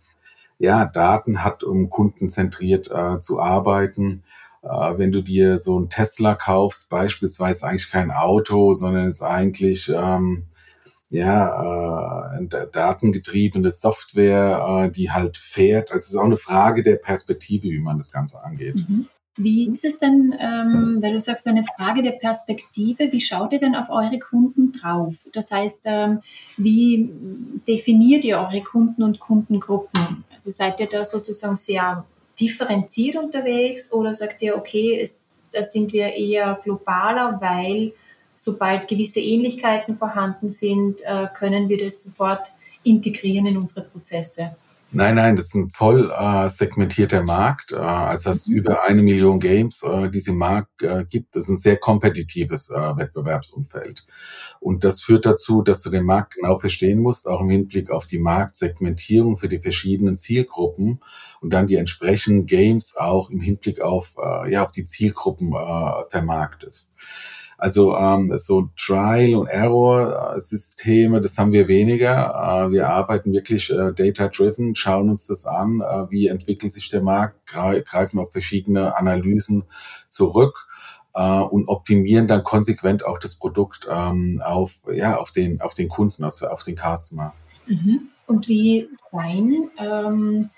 ja, 0.59 0.87
Daten 0.87 1.45
hat, 1.45 1.63
um 1.63 1.91
kundenzentriert 1.91 2.91
äh, 2.91 3.21
zu 3.21 3.39
arbeiten. 3.39 4.23
Äh, 4.63 4.97
wenn 4.97 5.13
du 5.13 5.23
dir 5.23 5.59
so 5.59 5.79
ein 5.79 5.91
Tesla 5.91 6.35
kaufst, 6.35 6.89
beispielsweise 6.89 7.67
eigentlich 7.67 7.91
kein 7.91 8.11
Auto, 8.11 8.73
sondern 8.73 9.07
ist 9.07 9.23
eigentlich 9.23 9.93
ähm, 9.95 10.45
ja, 11.11 12.39
äh, 12.39 12.67
datengetriebene 12.73 13.71
Software, 13.71 14.87
äh, 14.87 14.91
die 14.91 15.11
halt 15.11 15.37
fährt. 15.37 15.93
Also 15.93 15.99
es 15.99 16.11
ist 16.11 16.17
auch 16.17 16.25
eine 16.25 16.37
Frage 16.37 16.83
der 16.83 16.97
Perspektive, 16.97 17.69
wie 17.69 17.81
man 17.81 17.99
das 17.99 18.11
Ganze 18.11 18.43
angeht. 18.43 18.77
Mhm. 18.89 19.09
Wie 19.39 19.69
ist 19.69 19.85
es 19.85 19.99
denn, 19.99 20.35
ähm, 20.39 20.99
weil 21.03 21.13
du 21.13 21.21
sagst, 21.21 21.47
eine 21.47 21.65
Frage 21.77 22.03
der 22.03 22.13
Perspektive, 22.13 23.13
wie 23.13 23.21
schaut 23.21 23.53
ihr 23.53 23.59
denn 23.59 23.75
auf 23.75 23.91
eure 23.91 24.19
Kunden 24.19 24.73
drauf? 24.73 25.15
Das 25.33 25.51
heißt, 25.51 25.85
ähm, 25.87 26.21
wie 26.57 27.11
definiert 27.69 28.25
ihr 28.25 28.39
eure 28.39 28.63
Kunden 28.63 29.03
und 29.03 29.21
Kundengruppen? 29.21 30.25
Also 30.35 30.51
seid 30.51 30.81
ihr 30.81 30.87
da 30.87 31.05
sozusagen 31.05 31.57
sehr 31.57 32.07
differenziert 32.41 33.17
unterwegs 33.17 33.93
oder 33.93 34.15
sagt 34.15 34.41
ihr, 34.41 34.57
okay, 34.57 34.99
es, 35.01 35.31
da 35.53 35.65
sind 35.65 35.93
wir 35.93 36.15
eher 36.15 36.59
globaler, 36.65 37.39
weil 37.41 37.93
sobald 38.39 38.89
gewisse 38.89 39.21
Ähnlichkeiten 39.21 39.95
vorhanden 39.95 40.49
sind, 40.49 41.03
äh, 41.05 41.27
können 41.35 41.69
wir 41.69 41.77
das 41.77 42.03
sofort 42.03 42.53
integrieren 42.83 43.47
in 43.47 43.59
unsere 43.59 43.83
Prozesse? 43.83 44.57
Nein, 44.97 45.17
nein, 45.17 45.37
das 45.37 45.49
ist 45.49 45.55
ein 45.55 45.69
voll 45.69 46.11
äh, 46.11 46.49
segmentierter 46.49 47.23
Markt. 47.23 47.73
Äh, 47.73 47.77
also 47.77 48.31
hast 48.31 48.49
mhm. 48.49 48.57
über 48.57 48.85
eine 48.85 49.03
Million 49.03 49.41
Games, 49.41 49.83
äh, 49.83 50.09
die 50.09 50.17
es 50.17 50.27
im 50.27 50.39
Markt 50.39 50.81
äh, 50.81 51.05
gibt. 51.05 51.37
Das 51.37 51.45
ist 51.45 51.51
ein 51.51 51.57
sehr 51.59 51.77
kompetitives 51.77 52.71
äh, 52.71 52.97
Wettbewerbsumfeld. 52.97 54.07
Und 54.59 54.85
das 54.85 55.03
führt 55.03 55.27
dazu, 55.27 55.61
dass 55.61 55.83
du 55.83 55.91
den 55.91 56.05
Markt 56.05 56.37
genau 56.37 56.59
verstehen 56.59 57.01
musst, 57.01 57.29
auch 57.29 57.43
im 57.43 57.51
Hinblick 57.51 57.91
auf 57.91 58.07
die 58.07 58.19
Marktsegmentierung 58.19 59.37
für 59.37 59.51
die 59.51 59.59
verschiedenen 59.59 60.17
Zielgruppen 60.17 61.01
und 61.43 61.53
dann 61.53 61.67
die 61.67 61.77
entsprechenden 61.77 62.47
Games 62.47 62.97
auch 62.97 63.29
im 63.29 63.43
Hinblick 63.43 63.83
auf, 63.83 64.15
äh, 64.17 64.51
ja, 64.51 64.63
auf 64.63 64.73
die 64.73 64.87
Zielgruppen 64.87 65.53
äh, 65.53 66.09
vermarktest. 66.09 66.95
Also 67.59 67.97
ähm, 67.97 68.37
so 68.37 68.69
Trial 68.77 69.35
und 69.35 69.47
Error 69.47 70.37
äh, 70.37 71.21
das 71.21 71.39
haben 71.39 71.53
wir 71.53 71.69
weniger. 71.69 72.67
Äh, 72.69 72.73
wir 72.73 72.89
arbeiten 72.89 73.33
wirklich 73.33 73.71
äh, 73.71 73.93
data 73.93 74.29
driven, 74.29 74.75
schauen 74.75 75.09
uns 75.09 75.27
das 75.27 75.47
an, 75.47 75.81
äh, 75.81 76.11
wie 76.11 76.27
entwickelt 76.27 76.73
sich 76.73 76.91
der 76.91 77.03
Markt, 77.03 77.47
greifen 77.47 78.19
auf 78.19 78.33
verschiedene 78.33 78.97
Analysen 78.97 79.65
zurück 80.09 80.67
äh, 81.15 81.41
und 81.41 81.69
optimieren 81.69 82.27
dann 82.27 82.45
konsequent 82.45 83.05
auch 83.05 83.19
das 83.19 83.37
Produkt 83.37 83.89
ähm, 83.91 84.43
auf 84.45 84.75
ja 84.93 85.17
auf 85.17 85.33
den 85.33 85.61
auf 85.63 85.75
den 85.75 85.89
Kunden, 85.89 86.25
also 86.25 86.49
auf 86.49 86.63
den 86.63 86.77
Customer. 86.77 87.33
Mhm. 87.67 88.09
Und 88.27 88.49
wie 88.49 88.89
fein 89.11 89.71
ähm, 89.79 90.51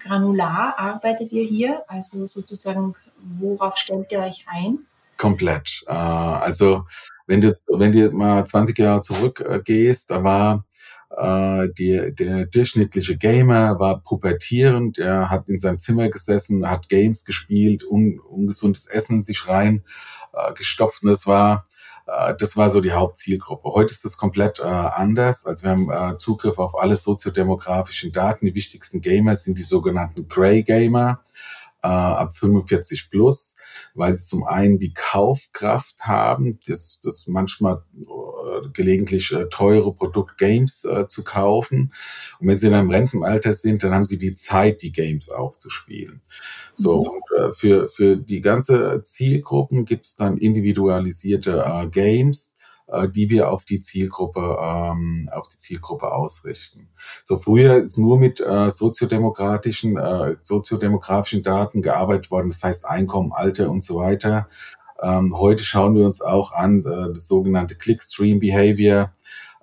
granular 0.00 0.78
arbeitet 0.78 1.30
ihr 1.30 1.44
hier? 1.44 1.84
Also 1.86 2.26
sozusagen, 2.26 2.94
worauf 3.38 3.76
stellt 3.76 4.10
ihr 4.12 4.20
euch 4.20 4.46
ein? 4.48 4.86
Komplett. 5.22 5.84
Äh, 5.86 5.92
also 5.92 6.84
wenn 7.28 7.40
du, 7.40 7.54
wenn 7.68 7.92
du 7.92 8.10
mal 8.10 8.44
20 8.44 8.76
Jahre 8.76 9.02
zurückgehst, 9.02 10.10
äh, 10.10 10.14
da 10.14 10.24
war 10.24 10.64
äh, 11.16 11.68
die, 11.78 12.12
der 12.12 12.46
durchschnittliche 12.46 13.16
Gamer 13.16 13.78
war 13.78 14.00
pubertierend, 14.00 14.98
er 14.98 15.30
hat 15.30 15.48
in 15.48 15.60
seinem 15.60 15.78
Zimmer 15.78 16.08
gesessen, 16.08 16.68
hat 16.68 16.88
Games 16.88 17.24
gespielt, 17.24 17.84
un, 17.88 18.18
ungesundes 18.18 18.86
Essen 18.86 19.22
sich 19.22 19.46
rein 19.46 19.84
äh, 20.32 20.52
gestopft 20.54 21.04
und 21.04 21.10
das 21.10 21.24
war 21.28 21.66
äh, 22.08 22.34
das 22.36 22.56
war 22.56 22.72
so 22.72 22.80
die 22.80 22.90
Hauptzielgruppe. 22.90 23.70
Heute 23.70 23.92
ist 23.92 24.04
das 24.04 24.16
komplett 24.16 24.58
äh, 24.58 24.64
anders. 24.64 25.46
Also 25.46 25.62
wir 25.62 25.70
haben 25.70 25.88
äh, 25.88 26.16
Zugriff 26.16 26.58
auf 26.58 26.76
alle 26.76 26.96
soziodemografischen 26.96 28.10
Daten. 28.10 28.46
Die 28.46 28.56
wichtigsten 28.56 29.00
Gamer 29.00 29.36
sind 29.36 29.56
die 29.56 29.62
sogenannten 29.62 30.26
Grey 30.26 30.64
Gamer 30.64 31.20
äh, 31.82 31.88
ab 31.88 32.34
45 32.34 33.10
plus, 33.10 33.56
weil 33.94 34.16
sie 34.16 34.24
zum 34.24 34.44
einen 34.44 34.78
die 34.78 34.92
Kaufkraft 34.92 36.00
haben, 36.06 36.60
das, 36.66 37.00
das 37.02 37.26
manchmal 37.26 37.82
äh, 37.96 38.68
gelegentlich 38.72 39.32
äh, 39.32 39.48
teure 39.48 39.92
Produktgames 39.92 40.84
äh, 40.84 41.06
zu 41.06 41.24
kaufen. 41.24 41.92
Und 42.38 42.48
wenn 42.48 42.58
sie 42.58 42.68
in 42.68 42.74
einem 42.74 42.90
Rentenalter 42.90 43.52
sind, 43.52 43.82
dann 43.82 43.94
haben 43.94 44.04
sie 44.04 44.18
die 44.18 44.34
Zeit, 44.34 44.82
die 44.82 44.92
Games 44.92 45.30
auch 45.30 45.52
zu 45.52 45.70
spielen. 45.70 46.20
So, 46.74 46.94
mhm. 46.94 47.08
und 47.08 47.38
äh, 47.38 47.52
für, 47.52 47.88
für 47.88 48.16
die 48.16 48.40
ganze 48.40 49.02
Zielgruppen 49.02 49.84
gibt 49.84 50.06
es 50.06 50.16
dann 50.16 50.38
individualisierte 50.38 51.64
äh, 51.66 51.88
Games, 51.88 52.54
äh, 52.92 53.08
die 53.08 53.30
wir 53.30 53.50
auf 53.50 53.64
die 53.64 53.80
Zielgruppe 53.80 54.58
ähm, 54.60 55.28
auf 55.32 55.48
die 55.48 55.56
Zielgruppe 55.56 56.12
ausrichten. 56.12 56.88
So 57.24 57.36
früher 57.36 57.76
ist 57.76 57.98
nur 57.98 58.18
mit 58.18 58.40
äh, 58.40 58.70
soziodemokratischen 58.70 59.96
äh, 59.96 60.36
soziodemografischen 60.42 61.42
Daten 61.42 61.82
gearbeitet 61.82 62.30
worden, 62.30 62.50
das 62.50 62.62
heißt 62.62 62.84
Einkommen, 62.84 63.32
Alter 63.32 63.70
und 63.70 63.82
so 63.82 63.96
weiter. 63.96 64.48
Ähm, 65.02 65.36
heute 65.36 65.64
schauen 65.64 65.96
wir 65.96 66.06
uns 66.06 66.20
auch 66.20 66.52
an 66.52 66.78
äh, 66.80 67.08
das 67.08 67.26
sogenannte 67.26 67.74
Clickstream 67.74 68.38
Behavior. 68.38 69.12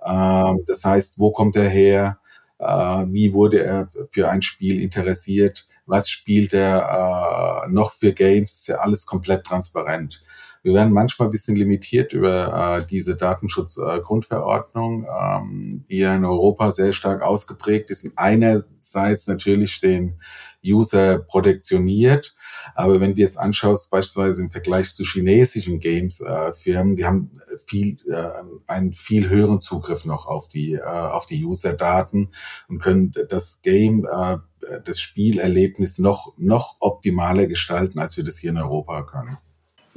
Äh, 0.03 0.53
das 0.65 0.83
heißt, 0.83 1.19
wo 1.19 1.31
kommt 1.31 1.55
er 1.55 1.69
her? 1.69 2.19
Äh, 2.57 3.05
wie 3.07 3.33
wurde 3.33 3.63
er 3.63 3.87
für 4.11 4.29
ein 4.29 4.41
Spiel 4.41 4.81
interessiert? 4.81 5.67
Was 5.85 6.09
spielt 6.09 6.53
er 6.53 7.65
äh, 7.65 7.71
noch 7.71 7.93
für 7.93 8.13
Games? 8.13 8.53
Ist 8.53 8.67
ja 8.67 8.75
alles 8.77 9.05
komplett 9.05 9.45
transparent. 9.45 10.23
Wir 10.61 10.73
werden 10.73 10.93
manchmal 10.93 11.29
ein 11.29 11.31
bisschen 11.31 11.55
limitiert 11.55 12.13
über 12.13 12.79
äh, 12.79 12.85
diese 12.85 13.15
Datenschutzgrundverordnung, 13.15 15.05
äh, 15.05 15.37
ähm, 15.37 15.85
die 15.89 15.99
ja 15.99 16.15
in 16.15 16.25
Europa 16.25 16.71
sehr 16.71 16.91
stark 16.91 17.21
ausgeprägt 17.21 17.89
ist. 17.89 18.11
Einerseits 18.17 19.27
natürlich 19.27 19.79
den 19.79 20.19
User 20.63 21.19
protektioniert, 21.19 22.35
aber 22.75 22.99
wenn 22.99 23.15
du 23.15 23.21
jetzt 23.21 23.39
anschaust, 23.39 23.89
beispielsweise 23.91 24.43
im 24.43 24.49
Vergleich 24.49 24.93
zu 24.93 25.03
chinesischen 25.03 25.79
Games-Firmen, 25.79 26.93
äh, 26.93 26.95
die 26.97 27.05
haben 27.05 27.31
viel, 27.65 27.97
äh, 28.09 28.29
einen 28.67 28.91
viel 28.91 29.29
höheren 29.29 29.61
Zugriff 29.61 30.03
noch 30.03 30.25
auf 30.25 30.49
die, 30.49 30.73
äh, 30.73 30.81
auf 30.83 31.25
die 31.25 31.45
User-Daten 31.45 32.31
und 32.67 32.79
können 32.79 33.13
das 33.29 33.61
Game, 33.61 34.05
äh, 34.05 34.37
das 34.83 34.99
Spielerlebnis 34.99 35.97
noch, 35.97 36.33
noch 36.37 36.75
optimaler 36.81 37.47
gestalten, 37.47 37.99
als 37.99 38.17
wir 38.17 38.25
das 38.25 38.37
hier 38.37 38.51
in 38.51 38.57
Europa 38.57 39.03
können. 39.03 39.37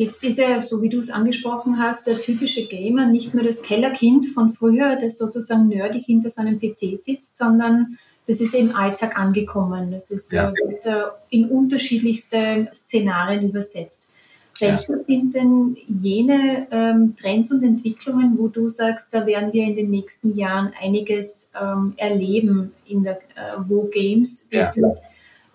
Jetzt 0.02 0.24
ist 0.24 0.40
er, 0.40 0.62
so 0.62 0.82
wie 0.82 0.88
du 0.88 0.98
es 0.98 1.10
angesprochen 1.10 1.78
hast, 1.78 2.08
der 2.08 2.20
typische 2.20 2.66
Gamer 2.66 3.06
nicht 3.06 3.34
mehr 3.34 3.44
das 3.44 3.62
Kellerkind 3.62 4.26
von 4.26 4.52
früher, 4.52 4.96
das 4.96 5.16
sozusagen 5.16 5.68
nerdig 5.68 6.06
hinter 6.06 6.28
seinem 6.28 6.58
PC 6.58 6.98
sitzt, 6.98 7.36
sondern 7.36 7.98
das 8.26 8.40
ist 8.40 8.52
im 8.52 8.74
Alltag 8.74 9.16
angekommen. 9.16 9.92
Das 9.92 10.10
ist 10.10 10.32
ja. 10.32 10.52
wird, 10.52 10.86
äh, 10.86 11.04
in 11.30 11.48
unterschiedlichste 11.48 12.68
Szenarien 12.72 13.48
übersetzt. 13.48 14.12
Welche 14.58 14.92
ja. 14.92 14.98
sind 14.98 15.36
denn 15.36 15.76
jene 15.86 16.66
ähm, 16.72 17.14
Trends 17.14 17.52
und 17.52 17.62
Entwicklungen, 17.62 18.36
wo 18.38 18.48
du 18.48 18.68
sagst, 18.68 19.14
da 19.14 19.24
werden 19.24 19.52
wir 19.52 19.62
in 19.62 19.76
den 19.76 19.90
nächsten 19.90 20.36
Jahren 20.36 20.72
einiges 20.80 21.52
ähm, 21.60 21.94
erleben, 21.96 22.72
in 22.86 23.04
der, 23.04 23.18
äh, 23.36 23.56
wo 23.68 23.84
Games 23.84 24.48
ja. 24.50 24.74
wirklich 24.74 25.00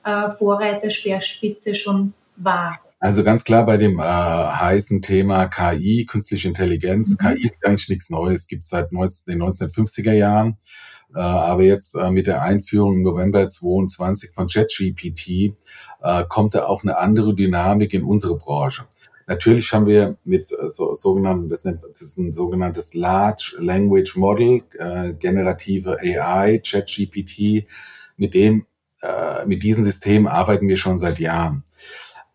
äh, 0.05 0.29
Vorreiter, 0.31 0.89
Speerspitze 0.89 1.75
schon 1.75 2.13
war? 2.37 2.79
Also 2.99 3.23
ganz 3.23 3.43
klar 3.43 3.65
bei 3.65 3.77
dem 3.77 3.99
äh, 3.99 4.03
heißen 4.03 5.01
Thema 5.01 5.47
KI, 5.47 6.05
künstliche 6.05 6.47
Intelligenz. 6.47 7.11
Mhm. 7.11 7.17
KI 7.17 7.43
ist 7.43 7.65
eigentlich 7.65 7.89
nichts 7.89 8.09
Neues, 8.09 8.47
gibt 8.47 8.63
es 8.63 8.69
seit 8.69 8.91
19, 8.91 9.33
den 9.33 9.43
1950er 9.43 10.13
Jahren. 10.13 10.57
Äh, 11.13 11.19
aber 11.19 11.63
jetzt 11.63 11.95
äh, 11.95 12.09
mit 12.09 12.27
der 12.27 12.41
Einführung 12.41 12.95
im 12.95 13.03
November 13.03 13.47
22 13.47 14.31
von 14.33 14.47
ChatGPT 14.47 15.55
äh, 16.01 16.23
kommt 16.27 16.55
da 16.55 16.65
auch 16.65 16.83
eine 16.83 16.97
andere 16.97 17.35
Dynamik 17.35 17.93
in 17.93 18.03
unsere 18.03 18.37
Branche. 18.37 18.85
Natürlich 19.27 19.71
haben 19.73 19.85
wir 19.85 20.17
mit 20.23 20.51
äh, 20.51 20.69
so, 20.71 20.95
sogenannten, 20.95 21.49
das, 21.49 21.65
nennt, 21.65 21.83
das 21.83 22.01
ist 22.01 22.17
ein 22.17 22.33
sogenanntes 22.33 22.93
Large 22.93 23.57
Language 23.59 24.15
Model, 24.15 24.63
äh, 24.79 25.13
generative 25.13 25.99
AI, 25.99 26.59
ChatGPT, 26.65 27.67
mit 28.15 28.33
dem, 28.33 28.65
äh, 29.01 29.45
mit 29.45 29.63
diesem 29.63 29.83
System 29.83 30.27
arbeiten 30.27 30.67
wir 30.67 30.77
schon 30.77 30.97
seit 30.97 31.19
Jahren. 31.19 31.63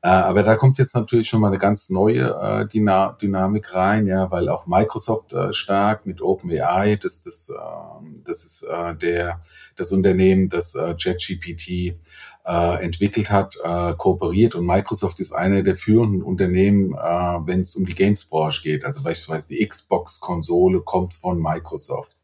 Äh, 0.02 0.08
aber 0.08 0.42
da 0.42 0.56
kommt 0.56 0.78
jetzt 0.78 0.94
natürlich 0.94 1.28
schon 1.28 1.40
mal 1.40 1.48
eine 1.48 1.58
ganz 1.58 1.88
neue 1.88 2.30
äh, 2.30 2.68
Dyna 2.68 3.12
Dynamik 3.12 3.74
rein, 3.74 4.06
ja, 4.06 4.30
weil 4.30 4.48
auch 4.48 4.66
Microsoft 4.66 5.32
äh, 5.32 5.52
stark 5.52 6.06
mit 6.06 6.20
OpenAI, 6.20 6.96
das, 6.96 7.22
das, 7.22 7.50
äh, 7.50 8.22
das 8.24 8.44
ist 8.44 8.66
der, 9.00 9.40
das 9.76 9.92
Unternehmen, 9.92 10.48
das 10.48 10.72
ChatGPT 10.72 11.96
äh, 12.44 12.82
entwickelt 12.82 13.30
hat, 13.30 13.56
äh, 13.62 13.94
kooperiert 13.94 14.54
und 14.54 14.66
Microsoft 14.66 15.20
ist 15.20 15.32
eine 15.32 15.62
der 15.62 15.76
führenden 15.76 16.22
Unternehmen, 16.22 16.92
äh, 16.92 16.96
wenn 16.98 17.60
es 17.60 17.76
um 17.76 17.86
die 17.86 17.94
Games-Branche 17.94 18.62
geht. 18.62 18.84
Also 18.84 19.02
beispielsweise 19.02 19.48
die 19.48 19.66
Xbox-Konsole 19.66 20.80
kommt 20.80 21.14
von 21.14 21.40
Microsoft. 21.40 22.16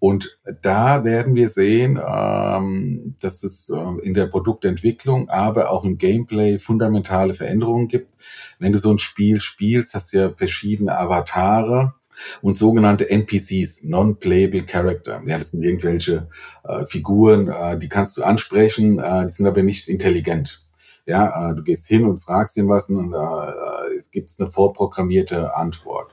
Und 0.00 0.38
da 0.62 1.04
werden 1.04 1.34
wir 1.34 1.46
sehen, 1.46 2.00
ähm, 2.02 3.16
dass 3.20 3.44
es 3.44 3.68
äh, 3.68 4.06
in 4.06 4.14
der 4.14 4.26
Produktentwicklung, 4.26 5.28
aber 5.28 5.70
auch 5.70 5.84
im 5.84 5.98
Gameplay 5.98 6.58
fundamentale 6.58 7.34
Veränderungen 7.34 7.86
gibt. 7.86 8.14
Wenn 8.58 8.72
du 8.72 8.78
so 8.78 8.90
ein 8.90 8.98
Spiel 8.98 9.42
spielst, 9.42 9.92
hast 9.92 10.14
du 10.14 10.16
ja 10.16 10.30
verschiedene 10.30 10.98
Avatare 10.98 11.92
und 12.40 12.54
sogenannte 12.54 13.10
NPCs, 13.10 13.84
Non-Playable 13.84 14.62
Character. 14.62 15.20
Ja, 15.26 15.36
das 15.36 15.50
sind 15.50 15.62
irgendwelche 15.62 16.28
äh, 16.64 16.86
Figuren, 16.86 17.48
äh, 17.48 17.78
die 17.78 17.90
kannst 17.90 18.16
du 18.16 18.22
ansprechen, 18.22 18.96
die 18.96 19.30
sind 19.30 19.46
aber 19.46 19.62
nicht 19.62 19.86
intelligent. 19.86 20.64
Ja, 21.06 21.52
du 21.54 21.62
gehst 21.62 21.88
hin 21.88 22.04
und 22.04 22.18
fragst 22.18 22.56
ihn 22.56 22.68
was 22.68 22.88
und 22.88 23.12
es 23.98 24.12
gibt 24.12 24.30
eine 24.38 24.48
vorprogrammierte 24.48 25.56
Antwort. 25.56 26.12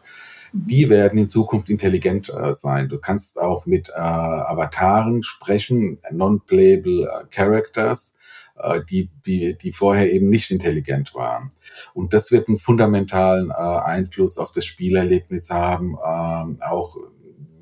Die 0.53 0.89
werden 0.89 1.19
in 1.19 1.27
Zukunft 1.27 1.69
intelligent 1.69 2.29
äh, 2.29 2.53
sein. 2.53 2.89
Du 2.89 2.99
kannst 2.99 3.39
auch 3.39 3.65
mit 3.65 3.89
äh, 3.89 3.93
Avataren 3.99 5.23
sprechen, 5.23 5.99
non-playable 6.11 7.03
äh, 7.03 7.25
Characters, 7.29 8.17
äh, 8.57 8.81
die, 8.89 9.09
die, 9.25 9.57
die 9.57 9.71
vorher 9.71 10.11
eben 10.11 10.29
nicht 10.29 10.51
intelligent 10.51 11.13
waren. 11.13 11.49
Und 11.93 12.13
das 12.13 12.31
wird 12.31 12.47
einen 12.47 12.57
fundamentalen 12.57 13.51
äh, 13.51 13.53
Einfluss 13.53 14.37
auf 14.37 14.51
das 14.51 14.65
Spielerlebnis 14.65 15.49
haben, 15.49 15.95
äh, 15.95 16.63
auch 16.63 16.97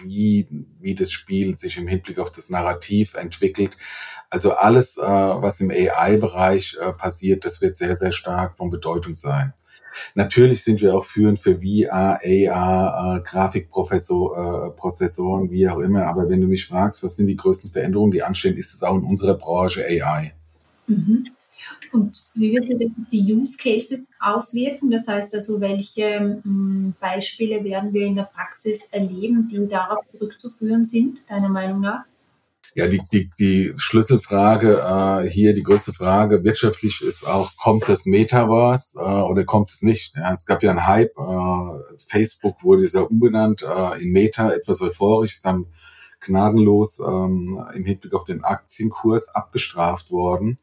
wie, 0.03 0.47
wie 0.79 0.95
das 0.95 1.11
Spiel 1.11 1.57
sich 1.57 1.77
im 1.77 1.87
Hinblick 1.87 2.19
auf 2.19 2.31
das 2.31 2.49
Narrativ 2.49 3.15
entwickelt. 3.15 3.77
Also 4.29 4.53
alles, 4.53 4.97
äh, 4.97 5.01
was 5.01 5.59
im 5.59 5.71
AI-Bereich 5.71 6.77
äh, 6.79 6.93
passiert, 6.93 7.45
das 7.45 7.61
wird 7.61 7.75
sehr, 7.75 7.95
sehr 7.95 8.11
stark 8.11 8.55
von 8.55 8.69
Bedeutung 8.69 9.15
sein. 9.15 9.53
Natürlich 10.13 10.63
sind 10.63 10.81
wir 10.81 10.95
auch 10.95 11.05
führend 11.05 11.39
für 11.39 11.59
VR, 11.59 12.19
AR, 12.23 13.17
äh, 13.17 13.21
Grafikprozessoren, 13.21 15.47
äh, 15.47 15.51
wie 15.51 15.69
auch 15.69 15.79
immer. 15.79 16.05
Aber 16.05 16.29
wenn 16.29 16.41
du 16.41 16.47
mich 16.47 16.65
fragst, 16.65 17.03
was 17.03 17.15
sind 17.15 17.27
die 17.27 17.35
größten 17.35 17.71
Veränderungen, 17.71 18.11
die 18.11 18.23
anstehen, 18.23 18.57
ist 18.57 18.73
es 18.73 18.83
auch 18.83 18.95
in 18.95 19.03
unserer 19.03 19.35
Branche 19.35 19.85
AI. 19.85 20.33
Mhm. 20.87 21.23
Und 21.91 22.23
wie 22.33 22.51
wird 22.51 22.65
sich 22.65 22.77
das 22.77 22.95
auf 23.01 23.07
die 23.09 23.33
Use 23.33 23.57
Cases 23.57 24.11
auswirken? 24.19 24.91
Das 24.91 25.07
heißt 25.07 25.33
also, 25.33 25.61
welche 25.61 26.03
m, 26.03 26.41
hm, 26.43 26.93
Beispiele 26.99 27.63
werden 27.63 27.93
wir 27.93 28.05
in 28.05 28.15
der 28.15 28.23
Praxis 28.23 28.85
erleben, 28.91 29.47
die 29.47 29.65
darauf 29.67 30.05
zurückzuführen 30.07 30.83
sind, 30.83 31.29
deiner 31.29 31.49
Meinung 31.49 31.81
nach? 31.81 32.03
Ja, 32.77 32.87
die, 32.87 33.01
die, 33.09 33.29
die 33.39 33.73
Schlüsselfrage 33.77 34.81
äh, 34.81 35.29
hier, 35.29 35.53
die 35.53 35.63
größte 35.63 35.93
Frage 35.93 36.43
wirtschaftlich 36.43 36.99
ist 36.99 37.25
auch, 37.25 37.55
kommt 37.55 37.87
das 37.87 38.05
Metaverse 38.05 38.99
äh, 38.99 39.21
oder 39.21 39.45
kommt 39.45 39.69
es 39.69 39.81
nicht? 39.81 40.13
Ja, 40.17 40.33
es 40.33 40.45
gab 40.45 40.61
ja 40.61 40.71
einen 40.71 40.85
Hype, 40.85 41.17
äh, 41.17 41.95
Facebook 42.09 42.61
wurde 42.65 42.85
ja 42.85 42.99
umbenannt 42.99 43.63
äh, 43.63 44.03
in 44.03 44.11
Meta, 44.11 44.51
etwas 44.51 44.81
euphorisch, 44.81 45.41
dann 45.41 45.67
gnadenlos 46.19 46.99
ähm, 46.99 47.63
im 47.73 47.85
Hinblick 47.85 48.13
auf 48.13 48.25
den 48.25 48.43
Aktienkurs 48.43 49.29
abgestraft 49.29 50.11
worden. 50.11 50.59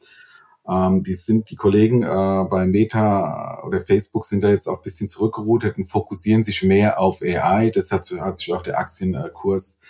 Ähm, 0.69 1.03
die 1.03 1.15
sind, 1.15 1.49
die 1.49 1.57
Kollegen 1.57 2.03
äh, 2.03 2.45
bei 2.51 2.67
Meta 2.67 3.63
oder 3.65 3.81
Facebook 3.81 4.27
sind 4.27 4.45
da 4.45 4.51
jetzt 4.51 4.67
auch 4.67 4.77
ein 4.77 4.83
bisschen 4.83 5.09
zurückgeroutet 5.09 5.79
und 5.79 5.85
fokussieren 5.85 6.45
sich 6.45 6.63
mehr 6.63 7.01
auf 7.01 7.23
AI. 7.23 7.71
Deshalb 7.71 8.05
hat 8.21 8.39
sich 8.39 8.53
auch 8.53 8.63
der 8.63 8.79
Aktienkurs 8.79 9.81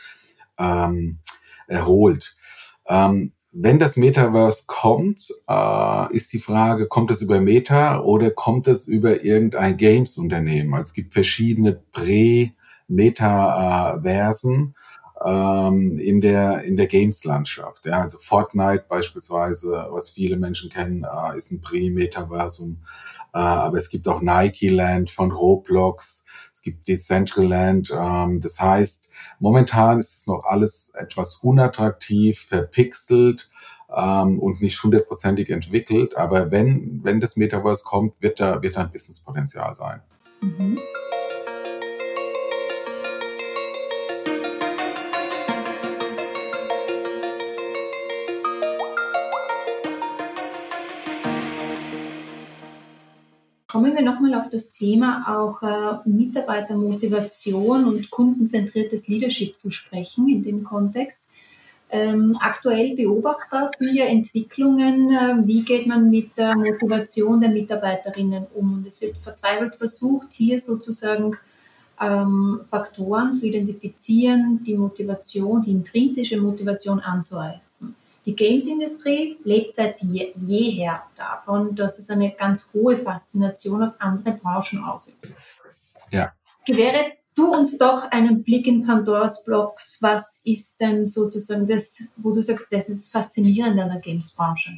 ähm, 0.57 1.19
erholt. 1.66 2.37
Ähm, 2.88 3.33
wenn 3.53 3.79
das 3.79 3.96
Metaverse 3.98 4.64
kommt, 4.66 5.29
äh, 5.48 6.14
ist 6.14 6.33
die 6.33 6.40
Frage, 6.40 6.88
kommt 6.88 7.11
es 7.11 7.20
über 7.20 7.38
Meta 7.40 8.01
oder 8.01 8.31
kommt 8.31 8.66
es 8.66 8.88
über 8.88 9.22
irgendein 9.22 9.77
Games-Unternehmen? 9.77 10.72
Also 10.72 10.85
es 10.85 10.94
gibt 10.94 11.12
verschiedene 11.12 11.75
Prä-Metaversen 11.92 14.75
ähm, 15.25 15.99
in 15.99 16.21
der, 16.21 16.63
in 16.63 16.77
der 16.77 16.87
Games-Landschaft. 16.87 17.87
Ja, 17.87 18.01
also 18.01 18.19
Fortnite 18.19 18.85
beispielsweise, 18.89 19.87
was 19.91 20.11
viele 20.11 20.37
Menschen 20.37 20.71
kennen, 20.71 21.05
äh, 21.05 21.37
ist 21.37 21.51
ein 21.53 21.61
Prä-Metaversum. 21.61 22.79
Äh, 23.35 23.39
aber 23.39 23.79
es 23.79 23.89
gibt 23.89 24.09
auch 24.09 24.21
Nike 24.21 24.69
Land 24.69 25.11
von 25.11 25.33
Roblox, 25.33 26.25
es 26.53 26.63
gibt 26.63 26.89
Decentraland. 26.89 27.93
Ähm, 27.97 28.41
das 28.41 28.61
heißt, 28.61 29.09
Momentan 29.39 29.99
ist 29.99 30.15
es 30.15 30.27
noch 30.27 30.45
alles 30.45 30.93
etwas 30.95 31.37
unattraktiv, 31.37 32.47
verpixelt 32.49 33.51
ähm, 33.95 34.39
und 34.39 34.61
nicht 34.61 34.83
hundertprozentig 34.83 35.51
entwickelt. 35.51 36.17
Aber 36.17 36.51
wenn, 36.51 37.01
wenn 37.03 37.21
das 37.21 37.37
Metaverse 37.37 37.85
kommt, 37.85 38.23
wird 38.23 38.41
da, 38.41 38.63
wird 38.63 38.77
da 38.77 38.83
ein 38.83 38.91
Businesspotenzial 38.91 39.75
sein. 39.75 40.01
Mhm. 40.41 40.79
Kommen 53.73 53.95
wir 53.95 54.03
nochmal 54.03 54.35
auf 54.35 54.51
das 54.51 54.71
Thema 54.71 55.25
auch 55.27 55.63
äh, 55.63 56.07
Mitarbeitermotivation 56.07 57.87
und 57.87 58.11
kundenzentriertes 58.11 59.09
Leadership 59.09 59.59
zu 59.59 59.71
sprechen 59.71 60.29
in 60.29 60.43
dem 60.43 60.63
Kontext. 60.63 61.31
Ähm, 61.89 62.37
aktuell 62.41 62.95
beobachtbar 62.95 63.71
sind 63.79 63.95
ja 63.95 64.05
Entwicklungen, 64.05 65.11
äh, 65.11 65.37
wie 65.47 65.63
geht 65.63 65.87
man 65.87 66.11
mit 66.11 66.37
der 66.37 66.55
Motivation 66.55 67.41
der 67.41 67.49
Mitarbeiterinnen 67.49 68.47
um. 68.53 68.75
Und 68.75 68.87
es 68.87 69.01
wird 69.01 69.17
verzweifelt 69.17 69.75
versucht, 69.75 70.29
hier 70.33 70.61
sozusagen 70.61 71.39
ähm, 71.99 72.61
Faktoren 72.69 73.33
zu 73.33 73.47
identifizieren, 73.47 74.63
die 74.67 74.77
Motivation, 74.77 75.63
die 75.63 75.71
intrinsische 75.71 76.39
Motivation 76.39 77.01
anzuheizen. 77.01 77.95
Die 78.25 78.37
Games-Industrie 78.37 79.39
lebt 79.45 79.75
seit 79.75 80.01
je, 80.03 80.33
jeher 80.37 81.03
davon, 81.17 81.75
dass 81.75 81.99
es 81.99 82.09
eine 82.11 82.33
ganz 82.33 82.71
hohe 82.73 82.97
Faszination 82.97 83.83
auf 83.83 83.95
andere 83.99 84.33
Branchen 84.33 84.85
ausübt. 84.85 85.27
Ja. 86.11 86.33
Gewähre 86.67 87.13
du 87.35 87.53
uns 87.53 87.79
doch 87.79 88.11
einen 88.11 88.45
Blick 88.45 88.67
in 88.67 88.87
Pandoras 88.87 89.45
Blocks. 89.45 89.99
Was 90.01 90.41
ist 90.45 90.81
denn 90.81 91.07
sozusagen 91.07 91.67
das, 91.67 92.03
wo 92.17 92.33
du 92.33 92.43
sagst, 92.43 92.73
das 92.73 92.89
ist 92.89 93.11
faszinierend 93.11 93.81
an 93.81 93.89
der 93.89 94.01
Games-Branche? 94.01 94.71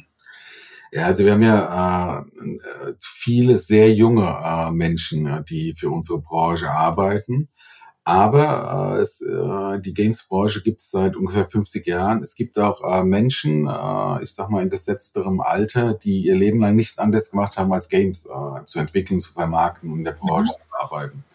Ja, 0.91 1.07
also 1.07 1.25
wir 1.25 1.33
haben 1.33 1.41
ja 1.41 2.19
äh, 2.19 2.93
viele 3.01 3.57
sehr 3.57 3.91
junge 3.93 4.25
äh, 4.25 4.71
Menschen, 4.71 5.43
die 5.49 5.73
für 5.77 5.89
unsere 5.89 6.21
Branche 6.21 6.69
arbeiten. 6.69 7.49
Aber 8.07 8.97
äh, 8.97 9.01
es, 9.01 9.19
äh, 9.21 9.79
die 9.79 9.95
Games-Branche 9.95 10.61
gibt 10.61 10.79
es 10.79 10.91
seit 10.91 11.15
ungefähr 11.15 11.47
50 11.47 11.87
Jahren. 11.87 12.21
Es 12.21 12.35
gibt 12.35 12.59
auch 12.59 12.83
äh, 12.83 13.03
Menschen, 13.03 13.67
äh, 13.67 14.23
ich 14.23 14.31
sag 14.31 14.51
mal 14.51 14.61
in 14.61 14.69
gesetzterem 14.69 15.41
Alter, 15.41 15.95
die 15.95 16.27
ihr 16.27 16.35
Leben 16.35 16.59
lang 16.59 16.75
nichts 16.75 16.99
anderes 16.99 17.31
gemacht 17.31 17.57
haben, 17.57 17.73
als 17.73 17.89
Games 17.89 18.27
äh, 18.27 18.63
zu 18.65 18.77
entwickeln, 18.77 19.19
zu 19.19 19.33
vermarkten 19.33 19.91
und 19.91 19.97
in 19.99 20.03
der 20.05 20.11
Branche 20.11 20.53
mhm. 20.53 20.67
zu 20.67 20.75
arbeiten. 20.79 21.25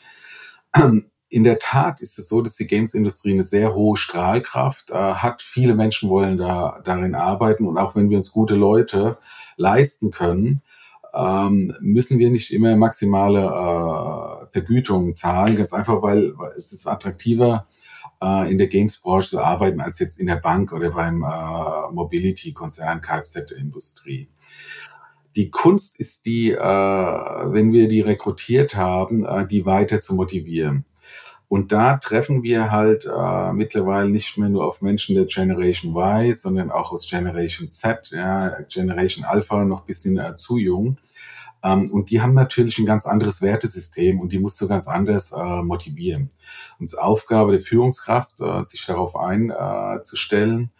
In 1.32 1.44
der 1.44 1.60
Tat 1.60 2.00
ist 2.00 2.18
es 2.18 2.28
so, 2.28 2.42
dass 2.42 2.56
die 2.56 2.66
Games-Industrie 2.66 3.30
eine 3.30 3.44
sehr 3.44 3.72
hohe 3.72 3.96
Strahlkraft 3.96 4.90
äh, 4.90 4.94
hat. 4.94 5.42
Viele 5.42 5.76
Menschen 5.76 6.10
wollen 6.10 6.38
da 6.38 6.80
darin 6.82 7.14
arbeiten 7.14 7.68
und 7.68 7.78
auch 7.78 7.94
wenn 7.94 8.10
wir 8.10 8.16
uns 8.16 8.32
gute 8.32 8.56
Leute 8.56 9.16
leisten 9.56 10.10
können, 10.10 10.60
ähm, 11.14 11.74
müssen 11.80 12.18
wir 12.18 12.30
nicht 12.30 12.52
immer 12.52 12.76
maximale 12.76 13.40
äh, 13.40 14.52
Vergütungen 14.52 15.14
zahlen, 15.14 15.56
ganz 15.56 15.72
einfach, 15.72 16.02
weil, 16.02 16.32
weil 16.36 16.52
es 16.52 16.72
ist 16.72 16.86
attraktiver, 16.86 17.66
äh, 18.22 18.50
in 18.50 18.58
der 18.58 18.68
Games-Branche 18.68 19.30
zu 19.30 19.40
arbeiten, 19.40 19.80
als 19.80 19.98
jetzt 19.98 20.20
in 20.20 20.26
der 20.26 20.36
Bank 20.36 20.72
oder 20.72 20.90
beim 20.90 21.22
äh, 21.22 21.92
Mobility-Konzern 21.92 23.00
Kfz-Industrie. 23.00 24.28
Die 25.36 25.50
Kunst 25.50 25.98
ist 25.98 26.26
die, 26.26 26.50
äh, 26.50 26.58
wenn 26.58 27.72
wir 27.72 27.88
die 27.88 28.00
rekrutiert 28.00 28.74
haben, 28.74 29.24
äh, 29.24 29.46
die 29.46 29.64
weiter 29.64 30.00
zu 30.00 30.14
motivieren. 30.14 30.84
Und 31.50 31.72
da 31.72 31.96
treffen 31.96 32.44
wir 32.44 32.70
halt 32.70 33.06
äh, 33.12 33.52
mittlerweile 33.52 34.08
nicht 34.08 34.38
mehr 34.38 34.48
nur 34.48 34.64
auf 34.64 34.82
Menschen 34.82 35.16
der 35.16 35.24
Generation 35.24 35.96
Y, 35.96 36.32
sondern 36.32 36.70
auch 36.70 36.92
aus 36.92 37.10
Generation 37.10 37.72
Z, 37.72 38.12
ja, 38.12 38.60
Generation 38.68 39.24
Alpha 39.24 39.64
noch 39.64 39.80
bisschen 39.80 40.16
äh, 40.16 40.36
zu 40.36 40.58
jung. 40.58 40.98
Ähm, 41.64 41.90
und 41.90 42.10
die 42.10 42.20
haben 42.20 42.34
natürlich 42.34 42.78
ein 42.78 42.86
ganz 42.86 43.04
anderes 43.04 43.42
Wertesystem 43.42 44.20
und 44.20 44.30
die 44.30 44.38
musst 44.38 44.60
du 44.60 44.68
ganz 44.68 44.86
anders 44.86 45.32
äh, 45.32 45.62
motivieren. 45.62 46.30
Und 46.78 46.96
Aufgabe 46.96 47.50
der 47.50 47.60
Führungskraft, 47.60 48.40
äh, 48.40 48.62
sich 48.62 48.86
darauf 48.86 49.16
einzustellen 49.16 50.70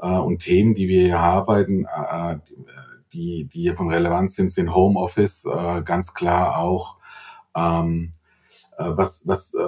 äh, 0.00 0.06
und 0.06 0.42
Themen, 0.44 0.76
die 0.76 0.86
wir 0.86 1.06
hier 1.06 1.18
arbeiten, 1.18 1.86
äh, 1.86 2.36
die, 3.12 3.46
die 3.46 3.62
hier 3.62 3.74
von 3.74 3.90
Relevanz 3.90 4.36
sind, 4.36 4.52
sind 4.52 4.72
Homeoffice, 4.72 5.44
äh, 5.46 5.82
ganz 5.82 6.14
klar 6.14 6.56
auch 6.56 6.98
ähm, 7.56 8.12
äh, 8.12 8.19
was, 8.88 9.26
was, 9.26 9.54
äh, 9.54 9.58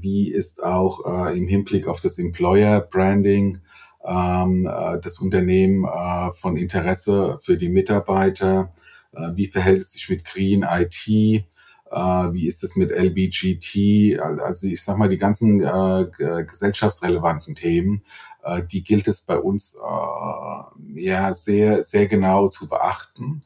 wie 0.00 0.32
ist 0.32 0.62
auch 0.62 1.04
äh, 1.06 1.36
im 1.36 1.46
Hinblick 1.46 1.86
auf 1.86 2.00
das 2.00 2.18
Employer 2.18 2.80
Branding 2.80 3.58
ähm, 4.04 4.66
äh, 4.66 5.00
das 5.00 5.18
Unternehmen 5.18 5.84
äh, 5.84 6.30
von 6.32 6.56
Interesse 6.56 7.38
für 7.42 7.56
die 7.56 7.68
Mitarbeiter? 7.68 8.72
Äh, 9.12 9.30
wie 9.34 9.46
verhält 9.46 9.82
es 9.82 9.92
sich 9.92 10.08
mit 10.08 10.24
Green 10.24 10.64
IT? 10.68 11.08
Äh, 11.08 11.44
wie 11.90 12.46
ist 12.46 12.64
es 12.64 12.76
mit 12.76 12.90
LBGT? 12.90 14.20
Also 14.20 14.66
ich 14.66 14.82
sag 14.82 14.98
mal, 14.98 15.08
die 15.08 15.16
ganzen 15.16 15.60
äh, 15.60 16.06
gesellschaftsrelevanten 16.44 17.54
Themen, 17.54 18.02
äh, 18.42 18.62
die 18.64 18.82
gilt 18.82 19.08
es 19.08 19.22
bei 19.22 19.38
uns 19.38 19.76
äh, 19.76 21.00
ja 21.00 21.32
sehr, 21.32 21.82
sehr 21.82 22.06
genau 22.06 22.48
zu 22.48 22.68
beachten 22.68 23.42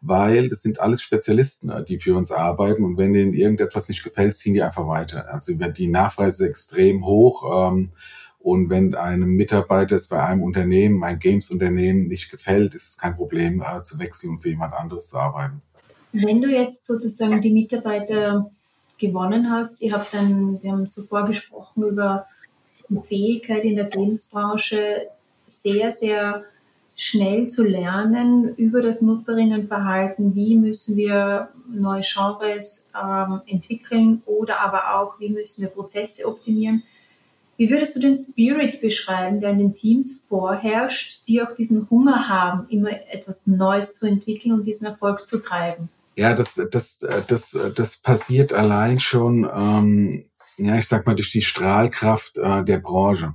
weil 0.00 0.48
das 0.48 0.62
sind 0.62 0.80
alles 0.80 1.02
Spezialisten, 1.02 1.70
äh, 1.70 1.84
die 1.84 1.98
für 1.98 2.16
uns 2.16 2.30
arbeiten 2.30 2.84
und 2.84 2.96
wenn 2.96 3.12
denen 3.12 3.34
irgendetwas 3.34 3.88
nicht 3.88 4.02
gefällt, 4.02 4.36
ziehen 4.36 4.54
die 4.54 4.62
einfach 4.62 4.86
weiter. 4.86 5.32
Also 5.32 5.52
die 5.54 5.88
Nachfrage 5.88 6.28
ist 6.28 6.40
extrem 6.40 7.04
hoch 7.04 7.70
ähm, 7.70 7.90
und 8.38 8.70
wenn 8.70 8.94
einem 8.94 9.30
Mitarbeiter 9.30 9.96
es 9.96 10.06
bei 10.08 10.22
einem 10.22 10.42
Unternehmen, 10.42 11.02
ein 11.02 11.18
Games-Unternehmen 11.18 12.06
nicht 12.06 12.30
gefällt, 12.30 12.74
ist 12.74 12.88
es 12.88 12.98
kein 12.98 13.16
Problem 13.16 13.62
äh, 13.62 13.82
zu 13.82 13.98
wechseln 13.98 14.30
und 14.30 14.38
für 14.40 14.50
jemand 14.50 14.74
anderes 14.74 15.10
zu 15.10 15.18
arbeiten. 15.18 15.62
Wenn 16.12 16.40
du 16.40 16.48
jetzt 16.48 16.86
sozusagen 16.86 17.40
die 17.40 17.52
Mitarbeiter 17.52 18.50
gewonnen 18.98 19.50
hast, 19.50 19.82
ihr 19.82 19.92
habt 19.92 20.14
dann, 20.14 20.62
wir 20.62 20.72
haben 20.72 20.90
zuvor 20.90 21.26
gesprochen 21.26 21.84
über 21.84 22.26
die 22.88 23.00
Fähigkeit 23.06 23.64
in 23.64 23.76
der 23.76 23.86
Games-Branche, 23.86 25.08
sehr, 25.46 25.90
sehr 25.90 26.44
schnell 27.00 27.46
zu 27.46 27.64
lernen 27.64 28.56
über 28.56 28.82
das 28.82 29.02
Nutzerinnenverhalten, 29.02 30.34
wie 30.34 30.56
müssen 30.56 30.96
wir 30.96 31.50
neue 31.70 32.02
Genres 32.02 32.90
ähm, 33.00 33.40
entwickeln 33.46 34.20
oder 34.26 34.58
aber 34.58 34.96
auch, 34.96 35.20
wie 35.20 35.30
müssen 35.30 35.62
wir 35.62 35.68
Prozesse 35.68 36.26
optimieren. 36.26 36.82
Wie 37.56 37.70
würdest 37.70 37.94
du 37.94 38.00
den 38.00 38.18
Spirit 38.18 38.80
beschreiben, 38.80 39.40
der 39.40 39.50
in 39.50 39.58
den 39.58 39.74
Teams 39.76 40.24
vorherrscht, 40.28 41.28
die 41.28 41.40
auch 41.40 41.54
diesen 41.54 41.88
Hunger 41.88 42.28
haben, 42.28 42.68
immer 42.68 42.90
etwas 42.90 43.46
Neues 43.46 43.92
zu 43.92 44.06
entwickeln 44.08 44.52
und 44.52 44.66
diesen 44.66 44.88
Erfolg 44.88 45.28
zu 45.28 45.38
treiben? 45.38 45.88
Ja, 46.16 46.34
das, 46.34 46.60
das, 46.72 46.98
das, 47.28 47.56
das 47.76 47.98
passiert 47.98 48.52
allein 48.52 48.98
schon, 48.98 49.48
ähm, 49.54 50.24
ja, 50.56 50.76
ich 50.76 50.88
sag 50.88 51.06
mal, 51.06 51.14
durch 51.14 51.30
die 51.30 51.42
Strahlkraft 51.42 52.38
äh, 52.38 52.64
der 52.64 52.78
Branche. 52.78 53.34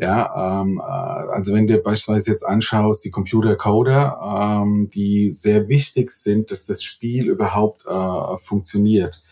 Ja, 0.00 0.60
ähm, 0.62 0.78
äh, 0.78 0.82
also 0.82 1.52
wenn 1.54 1.66
du 1.66 1.76
beispielsweise 1.78 2.30
jetzt 2.30 2.44
anschaust, 2.46 3.04
die 3.04 3.10
Computercoder, 3.10 4.62
ähm, 4.62 4.88
die 4.90 5.32
sehr 5.32 5.68
wichtig 5.68 6.12
sind, 6.12 6.52
dass 6.52 6.66
das 6.66 6.84
Spiel 6.84 7.28
überhaupt 7.28 7.84
äh, 7.84 8.36
funktioniert. 8.38 9.22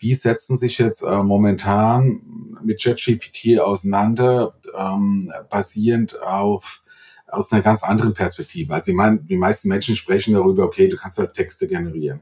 Die 0.00 0.14
setzen 0.14 0.56
sich 0.56 0.78
jetzt 0.78 1.02
äh, 1.02 1.22
momentan 1.22 2.22
mit 2.64 2.82
JetGPT 2.82 3.60
auseinander, 3.60 4.54
ähm, 4.76 5.32
basierend 5.50 6.20
auf 6.22 6.82
aus 7.28 7.52
einer 7.52 7.60
ganz 7.60 7.82
anderen 7.82 8.14
Perspektive. 8.14 8.72
Also 8.72 8.92
ich 8.92 8.96
meine, 8.96 9.18
die 9.18 9.36
meisten 9.36 9.68
Menschen 9.68 9.96
sprechen 9.96 10.32
darüber, 10.32 10.64
okay, 10.64 10.88
du 10.88 10.96
kannst 10.96 11.18
halt 11.18 11.32
Texte 11.32 11.66
generieren. 11.66 12.20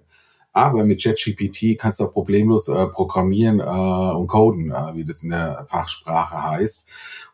Aber 0.57 0.85
mit 0.85 1.03
ChatGPT 1.03 1.77
kannst 1.77 1.99
du 1.99 2.05
auch 2.05 2.13
problemlos 2.13 2.69
äh, 2.69 2.87
programmieren 2.87 3.59
äh, 3.59 3.65
und 3.65 4.29
coden, 4.29 4.71
äh, 4.71 4.95
wie 4.95 5.05
das 5.05 5.25
in 5.25 5.31
der 5.31 5.67
Fachsprache 5.69 6.41
heißt. 6.45 6.87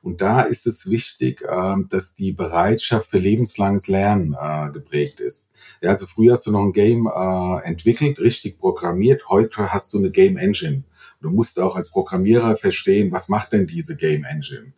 Und 0.02 0.22
da 0.22 0.40
ist 0.40 0.66
es 0.66 0.88
wichtig, 0.88 1.42
äh, 1.42 1.74
dass 1.90 2.14
die 2.14 2.33
Bereitschaft 2.33 3.11
für 3.11 3.18
lebenslanges 3.18 3.88
Lernen 3.88 4.35
äh, 4.40 4.70
geprägt 4.70 5.20
ist. 5.20 5.52
Ja, 5.83 5.90
also 5.90 6.06
früher 6.06 6.33
hast 6.33 6.46
du 6.46 6.50
noch 6.50 6.62
ein 6.62 6.72
Game 6.72 7.06
äh, 7.06 7.68
entwickelt, 7.68 8.20
richtig 8.20 8.59
programmiert. 8.59 9.28
Heute 9.28 9.70
hast 9.70 9.92
du 9.92 9.98
eine 9.98 10.11
Game 10.11 10.38
Engine. 10.38 10.85
Du 11.20 11.28
musst 11.28 11.61
auch 11.61 11.76
als 11.76 11.90
Programmierer 11.90 12.56
verstehen, 12.56 13.12
was 13.12 13.28
macht 13.28 13.52
denn 13.52 13.66
diese 13.66 13.98
Game 13.98 14.24
Engine? 14.24 14.72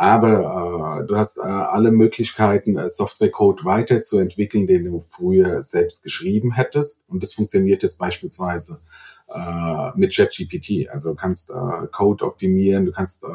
Aber 0.00 1.02
äh, 1.02 1.06
du 1.06 1.14
hast 1.14 1.36
äh, 1.36 1.42
alle 1.42 1.90
Möglichkeiten, 1.90 2.78
äh, 2.78 2.88
Softwarecode 2.88 3.66
weiterzuentwickeln, 3.66 4.66
den 4.66 4.86
du 4.86 5.00
früher 5.00 5.62
selbst 5.62 6.02
geschrieben 6.02 6.52
hättest. 6.52 7.04
Und 7.10 7.22
das 7.22 7.34
funktioniert 7.34 7.82
jetzt 7.82 7.98
beispielsweise 7.98 8.80
äh, 9.28 9.90
mit 9.96 10.16
ChatGPT. 10.16 10.88
Also 10.88 11.10
du 11.10 11.16
kannst 11.16 11.50
äh, 11.50 11.86
Code 11.92 12.24
optimieren, 12.24 12.86
du 12.86 12.92
kannst 12.92 13.24
äh, 13.24 13.26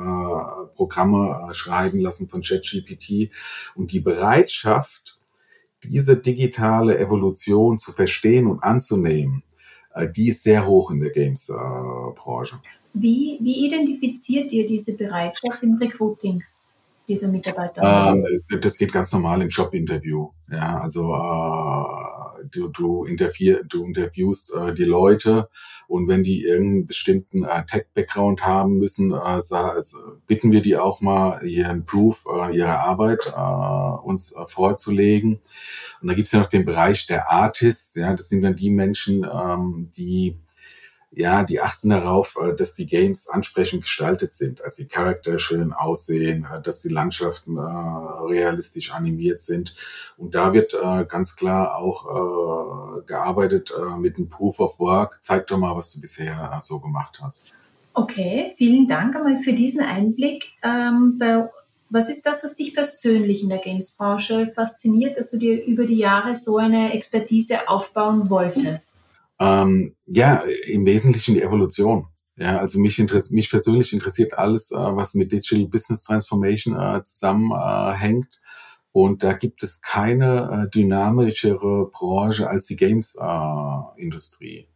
Programme 0.76 1.50
äh, 1.52 1.54
schreiben 1.54 2.00
lassen 2.00 2.30
von 2.30 2.42
ChatGPT. 2.42 3.30
Und 3.76 3.92
die 3.92 4.00
Bereitschaft, 4.00 5.20
diese 5.84 6.18
digitale 6.18 6.98
Evolution 6.98 7.78
zu 7.78 7.92
verstehen 7.92 8.48
und 8.48 8.64
anzunehmen, 8.64 9.44
äh, 9.94 10.10
die 10.10 10.30
ist 10.30 10.42
sehr 10.42 10.66
hoch 10.66 10.90
in 10.90 11.00
der 11.00 11.12
Games-Branche. 11.12 12.56
Äh, 12.56 12.70
wie, 12.96 13.38
wie 13.40 13.68
identifiziert 13.68 14.52
ihr 14.52 14.66
diese 14.66 14.98
Bereitschaft 14.98 15.62
im 15.62 15.76
Recruiting? 15.76 16.44
Dieser 17.08 17.28
Mitarbeiter? 17.28 18.14
Ähm, 18.14 18.26
das 18.62 18.78
geht 18.78 18.92
ganz 18.92 19.12
normal 19.12 19.42
im 19.42 19.50
Jobinterview. 19.50 20.30
Ja, 20.52 20.80
also 20.80 21.14
äh, 21.14 22.48
du, 22.52 22.68
du, 22.70 23.06
interview, 23.06 23.58
du 23.68 23.86
interviewst 23.86 24.54
äh, 24.54 24.74
die 24.74 24.84
Leute 24.84 25.50
und 25.88 26.08
wenn 26.08 26.24
die 26.24 26.44
irgendeinen 26.44 26.88
bestimmten 26.88 27.44
äh, 27.44 27.66
Tech-Background 27.66 28.46
haben 28.46 28.78
müssen, 28.78 29.14
äh, 29.14 29.40
bitten 30.28 30.52
wir 30.52 30.62
die 30.62 30.78
auch 30.78 31.02
mal 31.02 31.46
ihren 31.46 31.86
Proof 31.86 32.26
äh, 32.32 32.56
ihrer 32.56 32.80
Arbeit 32.80 33.34
äh, 33.36 34.08
uns 34.08 34.34
äh, 34.34 34.46
vorzulegen. 34.46 35.40
Und 36.02 36.08
da 36.08 36.14
gibt's 36.14 36.32
ja 36.32 36.40
noch 36.40 36.48
den 36.48 36.66
Bereich 36.66 37.06
der 37.08 37.32
Artists. 37.32 37.96
Ja, 37.96 38.14
das 38.14 38.30
sind 38.30 38.42
dann 38.42 38.56
die 38.56 38.70
Menschen, 38.70 39.26
ähm, 39.32 39.90
die 39.96 40.38
ja, 41.12 41.44
die 41.44 41.62
achten 41.62 41.90
darauf, 41.90 42.36
äh, 42.42 42.54
dass 42.56 42.76
die 42.76 42.86
Games 42.86 43.30
ansprechend 43.30 43.84
gestaltet 43.84 44.34
sind, 44.34 44.64
als 44.64 44.76
die 44.76 44.88
Charakter 44.88 45.40
schön 45.40 45.72
aussehen, 45.72 46.46
äh, 46.52 46.62
dass 46.62 46.82
die 46.82 46.90
Landschaften 46.90 47.58
äh, 47.58 47.62
realistisch 47.62 48.92
animiert 48.92 49.40
sind. 49.40 49.76
Und 50.18 50.36
da 50.36 50.54
wird 50.54 50.76
ganz 51.10 51.36
klar 51.36 51.78
auch 51.78 53.04
gearbeitet 53.06 53.74
mit 54.00 54.16
einem 54.16 54.30
Proof 54.30 54.60
of 54.60 54.80
Work. 54.80 55.22
Zeig 55.22 55.48
doch 55.48 55.58
mal, 55.58 55.76
was 55.76 55.92
du 55.92 56.00
bisher 56.00 56.58
so 56.62 56.80
gemacht 56.80 57.20
hast. 57.22 57.52
Okay, 57.94 58.54
vielen 58.56 58.88
Dank 58.88 59.16
einmal 59.16 59.40
für 59.40 59.52
diesen 59.52 59.82
Einblick. 59.82 60.52
Ähm, 60.64 61.20
was 61.90 62.10
ist 62.10 62.26
das, 62.26 62.46
was 62.46 62.54
dich 62.54 62.74
persönlich 62.74 63.44
in 63.44 63.50
der 63.50 63.58
Games-Branche 63.58 64.54
fasziniert, 64.56 65.18
dass 65.18 65.32
du 65.32 65.38
dir 65.38 65.66
über 65.66 65.86
die 65.86 65.98
Jahre 65.98 66.36
so 66.36 66.58
eine 66.58 66.94
Expertise 66.94 67.68
aufbauen 67.68 68.30
wolltest? 68.30 68.95
Ähm, 69.40 69.96
ja, 70.06 70.42
im 70.68 70.86
Wesentlichen 70.86 71.36
die 71.36 71.42
Evolution. 71.42 72.08
Ja, 72.38 72.58
also 72.58 72.80
mich, 72.80 73.00
interessiert, 73.00 73.34
mich 73.34 73.50
persönlich 73.50 73.94
interessiert 73.94 74.34
alles, 74.38 74.72
äh, 74.72 74.76
was 74.76 75.14
mit 75.14 75.32
Digital 75.32 75.68
Business 75.68 76.04
Transformation 76.04 76.78
äh, 76.78 77.02
zusammenhängt. 77.04 78.26
Äh, 78.26 78.46
und 78.92 79.24
da 79.24 79.34
gibt 79.34 79.62
es 79.64 79.82
keine 79.82 80.68
äh, 80.68 80.70
dynamischere 80.70 81.90
Branche 81.92 82.50
als 82.50 82.68
die 82.68 82.78
Games-Industrie. 82.78 84.70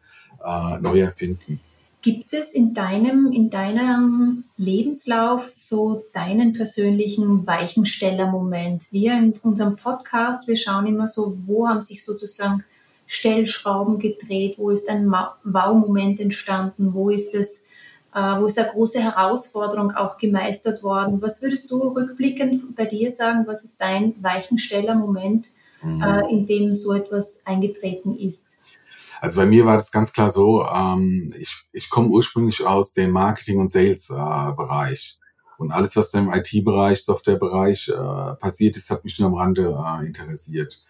äh, 0.44 0.78
neu 0.80 1.00
erfinden. 1.00 1.60
Gibt 2.02 2.34
es 2.34 2.52
in 2.52 2.74
deinem, 2.74 3.30
in 3.30 3.48
deinem 3.48 4.42
Lebenslauf 4.56 5.52
so 5.54 6.04
deinen 6.12 6.52
persönlichen 6.52 7.46
Weichensteller-Moment? 7.46 8.88
Wir 8.90 9.12
in 9.12 9.32
unserem 9.44 9.76
Podcast, 9.76 10.48
wir 10.48 10.56
schauen 10.56 10.88
immer 10.88 11.06
so, 11.06 11.36
wo 11.42 11.68
haben 11.68 11.80
sich 11.80 12.04
sozusagen 12.04 12.64
Stellschrauben 13.06 14.00
gedreht, 14.00 14.56
wo 14.58 14.70
ist 14.70 14.90
ein 14.90 15.12
Wow-Moment 15.12 16.18
entstanden, 16.18 16.92
wo 16.92 17.08
ist 17.08 17.36
es, 17.36 17.66
äh, 18.12 18.40
wo 18.40 18.46
ist 18.46 18.58
eine 18.58 18.70
große 18.70 19.00
Herausforderung 19.00 19.92
auch 19.92 20.18
gemeistert 20.18 20.82
worden. 20.82 21.22
Was 21.22 21.40
würdest 21.40 21.70
du 21.70 21.78
rückblickend 21.86 22.74
bei 22.74 22.86
dir 22.86 23.12
sagen, 23.12 23.46
was 23.46 23.62
ist 23.62 23.80
dein 23.80 24.20
Weichensteller-Moment, 24.20 25.50
mhm. 25.84 26.02
äh, 26.02 26.32
in 26.32 26.46
dem 26.46 26.74
so 26.74 26.94
etwas 26.94 27.46
eingetreten 27.46 28.18
ist? 28.18 28.58
Also 29.20 29.40
bei 29.40 29.46
mir 29.46 29.64
war 29.64 29.76
das 29.76 29.92
ganz 29.92 30.12
klar 30.12 30.30
so, 30.30 30.64
ähm, 30.64 31.34
ich, 31.38 31.64
ich 31.72 31.90
komme 31.90 32.08
ursprünglich 32.08 32.64
aus 32.64 32.94
dem 32.94 33.10
Marketing- 33.10 33.58
und 33.58 33.70
Sales-Bereich. 33.70 35.18
Äh, 35.18 35.22
und 35.58 35.70
alles, 35.70 35.94
was 35.96 36.12
im 36.14 36.32
IT-Bereich, 36.32 37.04
Software-Bereich 37.04 37.88
äh, 37.88 38.34
passiert 38.34 38.76
ist, 38.76 38.90
hat 38.90 39.04
mich 39.04 39.18
nur 39.18 39.28
am 39.28 39.34
Rande 39.34 39.76
äh, 39.78 40.06
interessiert. 40.06 40.82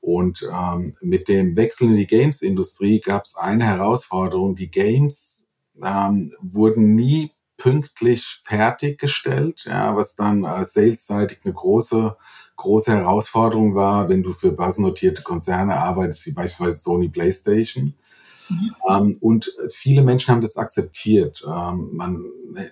Und 0.00 0.48
ähm, 0.52 0.94
mit 1.00 1.28
dem 1.28 1.56
Wechsel 1.56 1.88
in 1.88 1.96
die 1.96 2.06
Games-Industrie 2.06 3.00
gab 3.00 3.24
es 3.24 3.36
eine 3.36 3.64
Herausforderung. 3.64 4.54
Die 4.56 4.70
Games 4.70 5.52
ähm, 5.82 6.32
wurden 6.40 6.94
nie 6.94 7.32
pünktlich 7.56 8.42
fertiggestellt, 8.44 9.64
ja, 9.66 9.94
was 9.96 10.16
dann 10.16 10.44
äh, 10.44 10.64
salesseitig 10.64 11.40
eine 11.44 11.54
große 11.54 12.16
große 12.62 12.92
Herausforderung 12.92 13.74
war, 13.74 14.08
wenn 14.08 14.22
du 14.22 14.32
für 14.32 14.52
börsennotierte 14.52 15.22
Konzerne 15.22 15.76
arbeitest, 15.76 16.26
wie 16.26 16.32
beispielsweise 16.32 16.78
Sony 16.78 17.08
PlayStation. 17.08 17.94
Mhm. 18.48 18.70
Ähm, 18.88 19.18
und 19.20 19.54
viele 19.68 20.02
Menschen 20.02 20.32
haben 20.32 20.40
das 20.40 20.56
akzeptiert. 20.56 21.44
Ähm, 21.46 21.90
man 21.92 22.24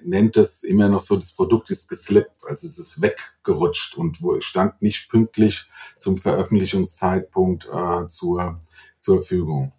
nennt 0.03 0.37
das 0.37 0.63
immer 0.63 0.89
noch 0.89 1.01
so, 1.01 1.17
das 1.17 1.33
Produkt 1.33 1.71
ist 1.71 1.89
geslippt, 1.89 2.45
also 2.47 2.67
es 2.67 2.79
ist 2.79 3.03
weggerutscht 3.03 3.97
und 3.97 4.19
stand 4.41 4.81
nicht 4.83 5.09
pünktlich 5.11 5.69
zum 5.97 6.19
Veröffentlichungszeitpunkt 6.19 7.69
äh, 7.73 8.07
zur, 8.07 8.61
zur 8.99 9.17
Verfügung. 9.17 9.73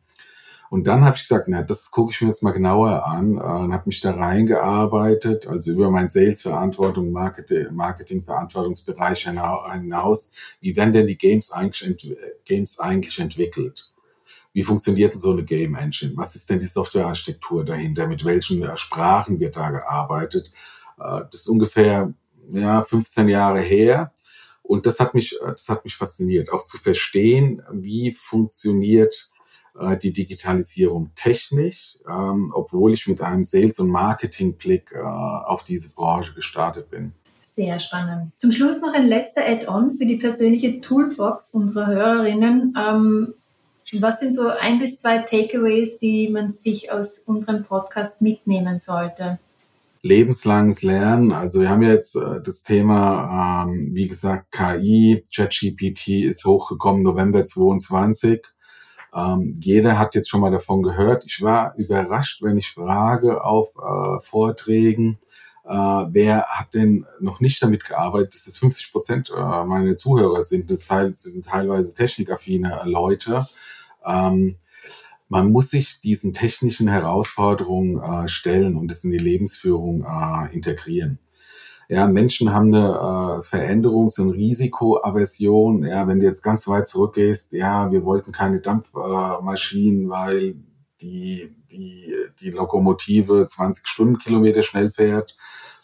Und 0.71 0.87
dann 0.87 1.03
habe 1.03 1.17
ich 1.17 1.23
gesagt, 1.23 1.49
na, 1.49 1.63
das 1.63 1.91
gucke 1.91 2.13
ich 2.13 2.21
mir 2.21 2.27
jetzt 2.27 2.43
mal 2.43 2.53
genauer 2.53 3.05
an 3.05 3.35
äh, 3.35 3.41
und 3.41 3.73
habe 3.73 3.83
mich 3.87 3.99
da 3.99 4.11
reingearbeitet, 4.11 5.45
also 5.45 5.73
über 5.73 5.91
mein 5.91 6.07
Sales-Verantwortung, 6.07 7.11
Marketing-Verantwortungsbereich 7.11 9.23
hinaus. 9.23 10.31
Wie 10.61 10.73
werden 10.77 10.93
denn 10.93 11.07
die 11.07 11.17
Games 11.17 11.51
eigentlich, 11.51 12.15
Games 12.45 12.79
eigentlich 12.79 13.19
entwickelt? 13.19 13.91
Wie 14.53 14.63
funktioniert 14.63 15.11
denn 15.11 15.19
so 15.19 15.33
eine 15.33 15.43
Game 15.43 15.75
Engine? 15.75 16.13
Was 16.15 16.35
ist 16.35 16.49
denn 16.49 16.61
die 16.61 16.67
Softwarearchitektur 16.67 17.65
dahinter? 17.65 18.07
Mit 18.07 18.23
welchen 18.23 18.63
äh, 18.63 18.77
Sprachen 18.77 19.41
wird 19.41 19.57
da 19.57 19.71
gearbeitet? 19.71 20.53
Äh, 20.97 21.23
das 21.29 21.41
ist 21.41 21.49
ungefähr 21.49 22.13
ja, 22.47 22.81
15 22.81 23.27
Jahre 23.27 23.59
her. 23.59 24.13
Und 24.63 24.85
das 24.85 25.01
hat 25.01 25.15
mich, 25.15 25.37
das 25.45 25.67
hat 25.67 25.83
mich 25.83 25.97
fasziniert, 25.97 26.49
auch 26.53 26.63
zu 26.63 26.77
verstehen, 26.77 27.61
wie 27.73 28.13
funktioniert 28.13 29.30
äh, 29.79 29.97
die 29.97 30.13
Digitalisierung 30.13 31.11
technisch, 31.15 31.97
ähm, 32.09 32.51
obwohl 32.53 32.93
ich 32.93 33.07
mit 33.07 33.21
einem 33.21 33.45
Sales- 33.45 33.79
und 33.79 33.89
Marketing-Blick 33.89 34.91
äh, 34.93 34.99
auf 34.99 35.63
diese 35.63 35.89
Branche 35.89 36.33
gestartet 36.33 36.89
bin. 36.89 37.13
Sehr 37.43 37.79
spannend. 37.79 38.31
Zum 38.37 38.51
Schluss 38.51 38.81
noch 38.81 38.93
ein 38.93 39.07
letzter 39.07 39.41
Add-on 39.45 39.97
für 39.97 40.05
die 40.05 40.17
persönliche 40.17 40.79
Toolbox 40.79 41.51
unserer 41.51 41.87
Hörerinnen. 41.87 42.73
Ähm, 42.77 43.33
was 43.99 44.21
sind 44.21 44.33
so 44.33 44.47
ein 44.47 44.79
bis 44.79 44.97
zwei 44.97 45.17
Takeaways, 45.17 45.97
die 45.97 46.29
man 46.29 46.49
sich 46.49 46.91
aus 46.91 47.19
unserem 47.19 47.65
Podcast 47.65 48.21
mitnehmen 48.21 48.79
sollte? 48.79 49.39
lebenslanges 50.03 50.81
Lernen. 50.81 51.31
Also 51.31 51.61
wir 51.61 51.69
haben 51.69 51.83
jetzt 51.83 52.15
äh, 52.15 52.41
das 52.43 52.63
Thema, 52.63 53.67
ähm, 53.67 53.91
wie 53.93 54.07
gesagt, 54.07 54.51
KI, 54.51 55.23
ChatGPT 55.33 56.25
ist 56.25 56.45
hochgekommen 56.45 57.03
November 57.03 57.45
22. 57.45 58.41
Ähm, 59.13 59.57
jeder 59.59 59.99
hat 59.99 60.15
jetzt 60.15 60.29
schon 60.29 60.41
mal 60.41 60.51
davon 60.51 60.83
gehört. 60.83 61.25
Ich 61.25 61.41
war 61.41 61.75
überrascht, 61.75 62.41
wenn 62.41 62.57
ich 62.57 62.71
frage 62.71 63.43
auf 63.43 63.75
äh, 63.75 64.21
Vorträgen, 64.21 65.19
äh, 65.65 65.73
wer 65.73 66.45
hat 66.47 66.73
denn 66.73 67.05
noch 67.19 67.39
nicht 67.39 67.61
damit 67.61 67.85
gearbeitet, 67.85 68.33
dass 68.33 68.45
das 68.45 68.57
50 68.57 68.91
Prozent 68.91 69.29
äh, 69.35 69.63
meine 69.65 69.95
Zuhörer 69.95 70.41
sind. 70.41 70.71
Das, 70.71 70.85
teil, 70.85 71.09
das 71.09 71.23
sind 71.23 71.45
teilweise 71.45 71.93
technikaffine 71.93 72.81
Leute. 72.85 73.47
Ähm, 74.05 74.55
man 75.27 75.51
muss 75.51 75.69
sich 75.69 76.01
diesen 76.01 76.33
technischen 76.33 76.89
Herausforderungen 76.89 78.01
äh, 78.01 78.27
stellen 78.27 78.75
und 78.75 78.91
es 78.91 79.03
in 79.03 79.11
die 79.11 79.17
Lebensführung 79.17 80.03
äh, 80.03 80.53
integrieren. 80.53 81.19
Ja, 81.91 82.07
Menschen 82.07 82.53
haben 82.53 82.73
eine 82.73 82.87
äh, 82.87 83.41
Veränderungs- 83.41 84.17
und 84.21 84.31
Risikoaversion. 84.31 85.83
Ja, 85.83 86.07
wenn 86.07 86.21
du 86.21 86.25
jetzt 86.25 86.41
ganz 86.41 86.65
weit 86.69 86.87
zurückgehst, 86.87 87.51
ja, 87.51 87.91
wir 87.91 88.05
wollten 88.05 88.31
keine 88.31 88.61
Dampfmaschinen, 88.61 90.09
weil 90.09 90.55
die, 91.01 91.53
die, 91.69 92.15
die 92.39 92.51
Lokomotive 92.51 93.45
20 93.45 93.85
Stundenkilometer 93.85 94.63
schnell 94.63 94.89
fährt. 94.89 95.35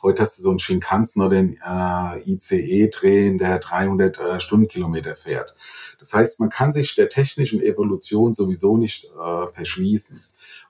Heute 0.01 0.21
hast 0.21 0.37
du 0.37 0.43
so 0.43 0.51
einen 0.51 0.59
Shinkansen 0.59 1.21
oder 1.23 1.35
den 1.35 1.57
äh, 1.57 2.31
ICE 2.31 2.87
drehen, 2.87 3.37
der 3.37 3.59
300 3.59 4.17
äh, 4.17 4.39
Stundenkilometer 4.39 5.13
fährt. 5.17 5.55
Das 5.99 6.13
heißt, 6.13 6.39
man 6.39 6.49
kann 6.49 6.71
sich 6.71 6.95
der 6.95 7.09
technischen 7.09 7.61
Evolution 7.61 8.33
sowieso 8.33 8.77
nicht 8.77 9.09
äh, 9.21 9.47
verschließen. 9.47 10.23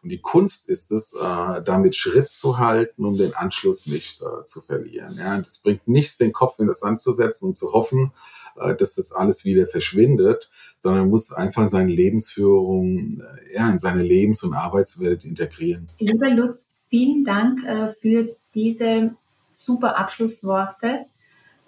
Und 0.08 0.12
die 0.12 0.22
Kunst 0.22 0.70
ist 0.70 0.90
es, 0.90 1.12
äh, 1.12 1.62
damit 1.64 1.98
Schritt 1.98 2.32
zu 2.32 2.60
halten, 2.60 3.04
um 3.04 3.18
den 3.18 3.34
Anschluss 3.34 3.88
nicht 3.88 4.22
äh, 4.22 4.46
zu 4.46 4.62
verlieren. 4.62 5.14
Ja, 5.20 5.36
und 5.36 5.46
es 5.46 5.58
bringt 5.58 5.86
nichts, 5.86 6.18
den 6.18 6.32
Kopf 6.32 6.60
in 6.60 6.68
das 6.68 6.80
Sand 6.80 7.02
zu 7.02 7.12
setzen 7.12 7.48
und 7.48 7.58
zu 7.58 7.74
hoffen, 7.74 8.14
äh, 8.58 8.74
dass 8.74 8.96
das 8.96 9.12
alles 9.12 9.44
wieder 9.44 9.68
verschwindet, 9.68 10.50
sondern 10.78 11.02
man 11.02 11.10
muss 11.10 11.34
einfach 11.34 11.64
in 11.64 11.68
seine 11.68 11.92
Lebensführung, 11.92 13.20
äh, 13.20 13.56
ja, 13.56 13.70
in 13.70 13.80
seine 13.80 14.02
Lebens- 14.02 14.44
und 14.44 14.54
Arbeitswelt 14.54 15.26
integrieren. 15.26 15.88
Lieber 16.00 16.30
Lutz, 16.30 16.70
vielen 16.88 17.26
Dank 17.26 17.66
äh, 17.66 17.90
für 17.90 18.34
diese 18.56 19.14
super 19.52 19.98
Abschlussworte 19.98 21.08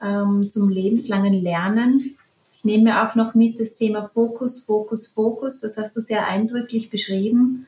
ähm, 0.01 0.49
zum 0.49 0.69
lebenslangen 0.69 1.33
Lernen. 1.33 2.15
Ich 2.55 2.63
nehme 2.63 3.05
auch 3.05 3.15
noch 3.15 3.35
mit 3.35 3.59
das 3.59 3.75
Thema 3.75 4.05
Fokus, 4.05 4.61
Fokus, 4.61 5.07
Fokus. 5.07 5.59
Das 5.59 5.75
hast 5.75 5.97
du 5.97 5.99
sehr 5.99 6.25
eindrücklich 6.25 6.89
beschrieben 6.89 7.67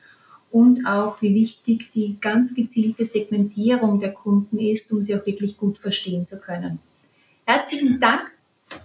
und 0.52 0.86
auch 0.86 1.22
wie 1.22 1.34
wichtig 1.34 1.92
die 1.92 2.18
ganz 2.20 2.54
gezielte 2.54 3.06
Segmentierung 3.06 4.00
der 4.00 4.14
Kunden 4.14 4.60
ist, 4.60 4.92
um 4.92 5.02
sie 5.02 5.16
auch 5.16 5.26
wirklich 5.26 5.58
gut 5.58 5.78
verstehen 5.78 6.26
zu 6.26 6.40
können. 6.40 6.80
Herzlichen 7.46 8.00
Dank. 8.00 8.32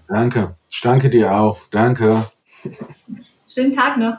Danke. 0.09 0.57
Ich 0.68 0.81
danke 0.81 1.11
dir 1.11 1.33
auch. 1.33 1.59
Danke. 1.70 2.24
Schönen 3.48 3.72
Tag 3.72 3.98
noch. 3.98 4.18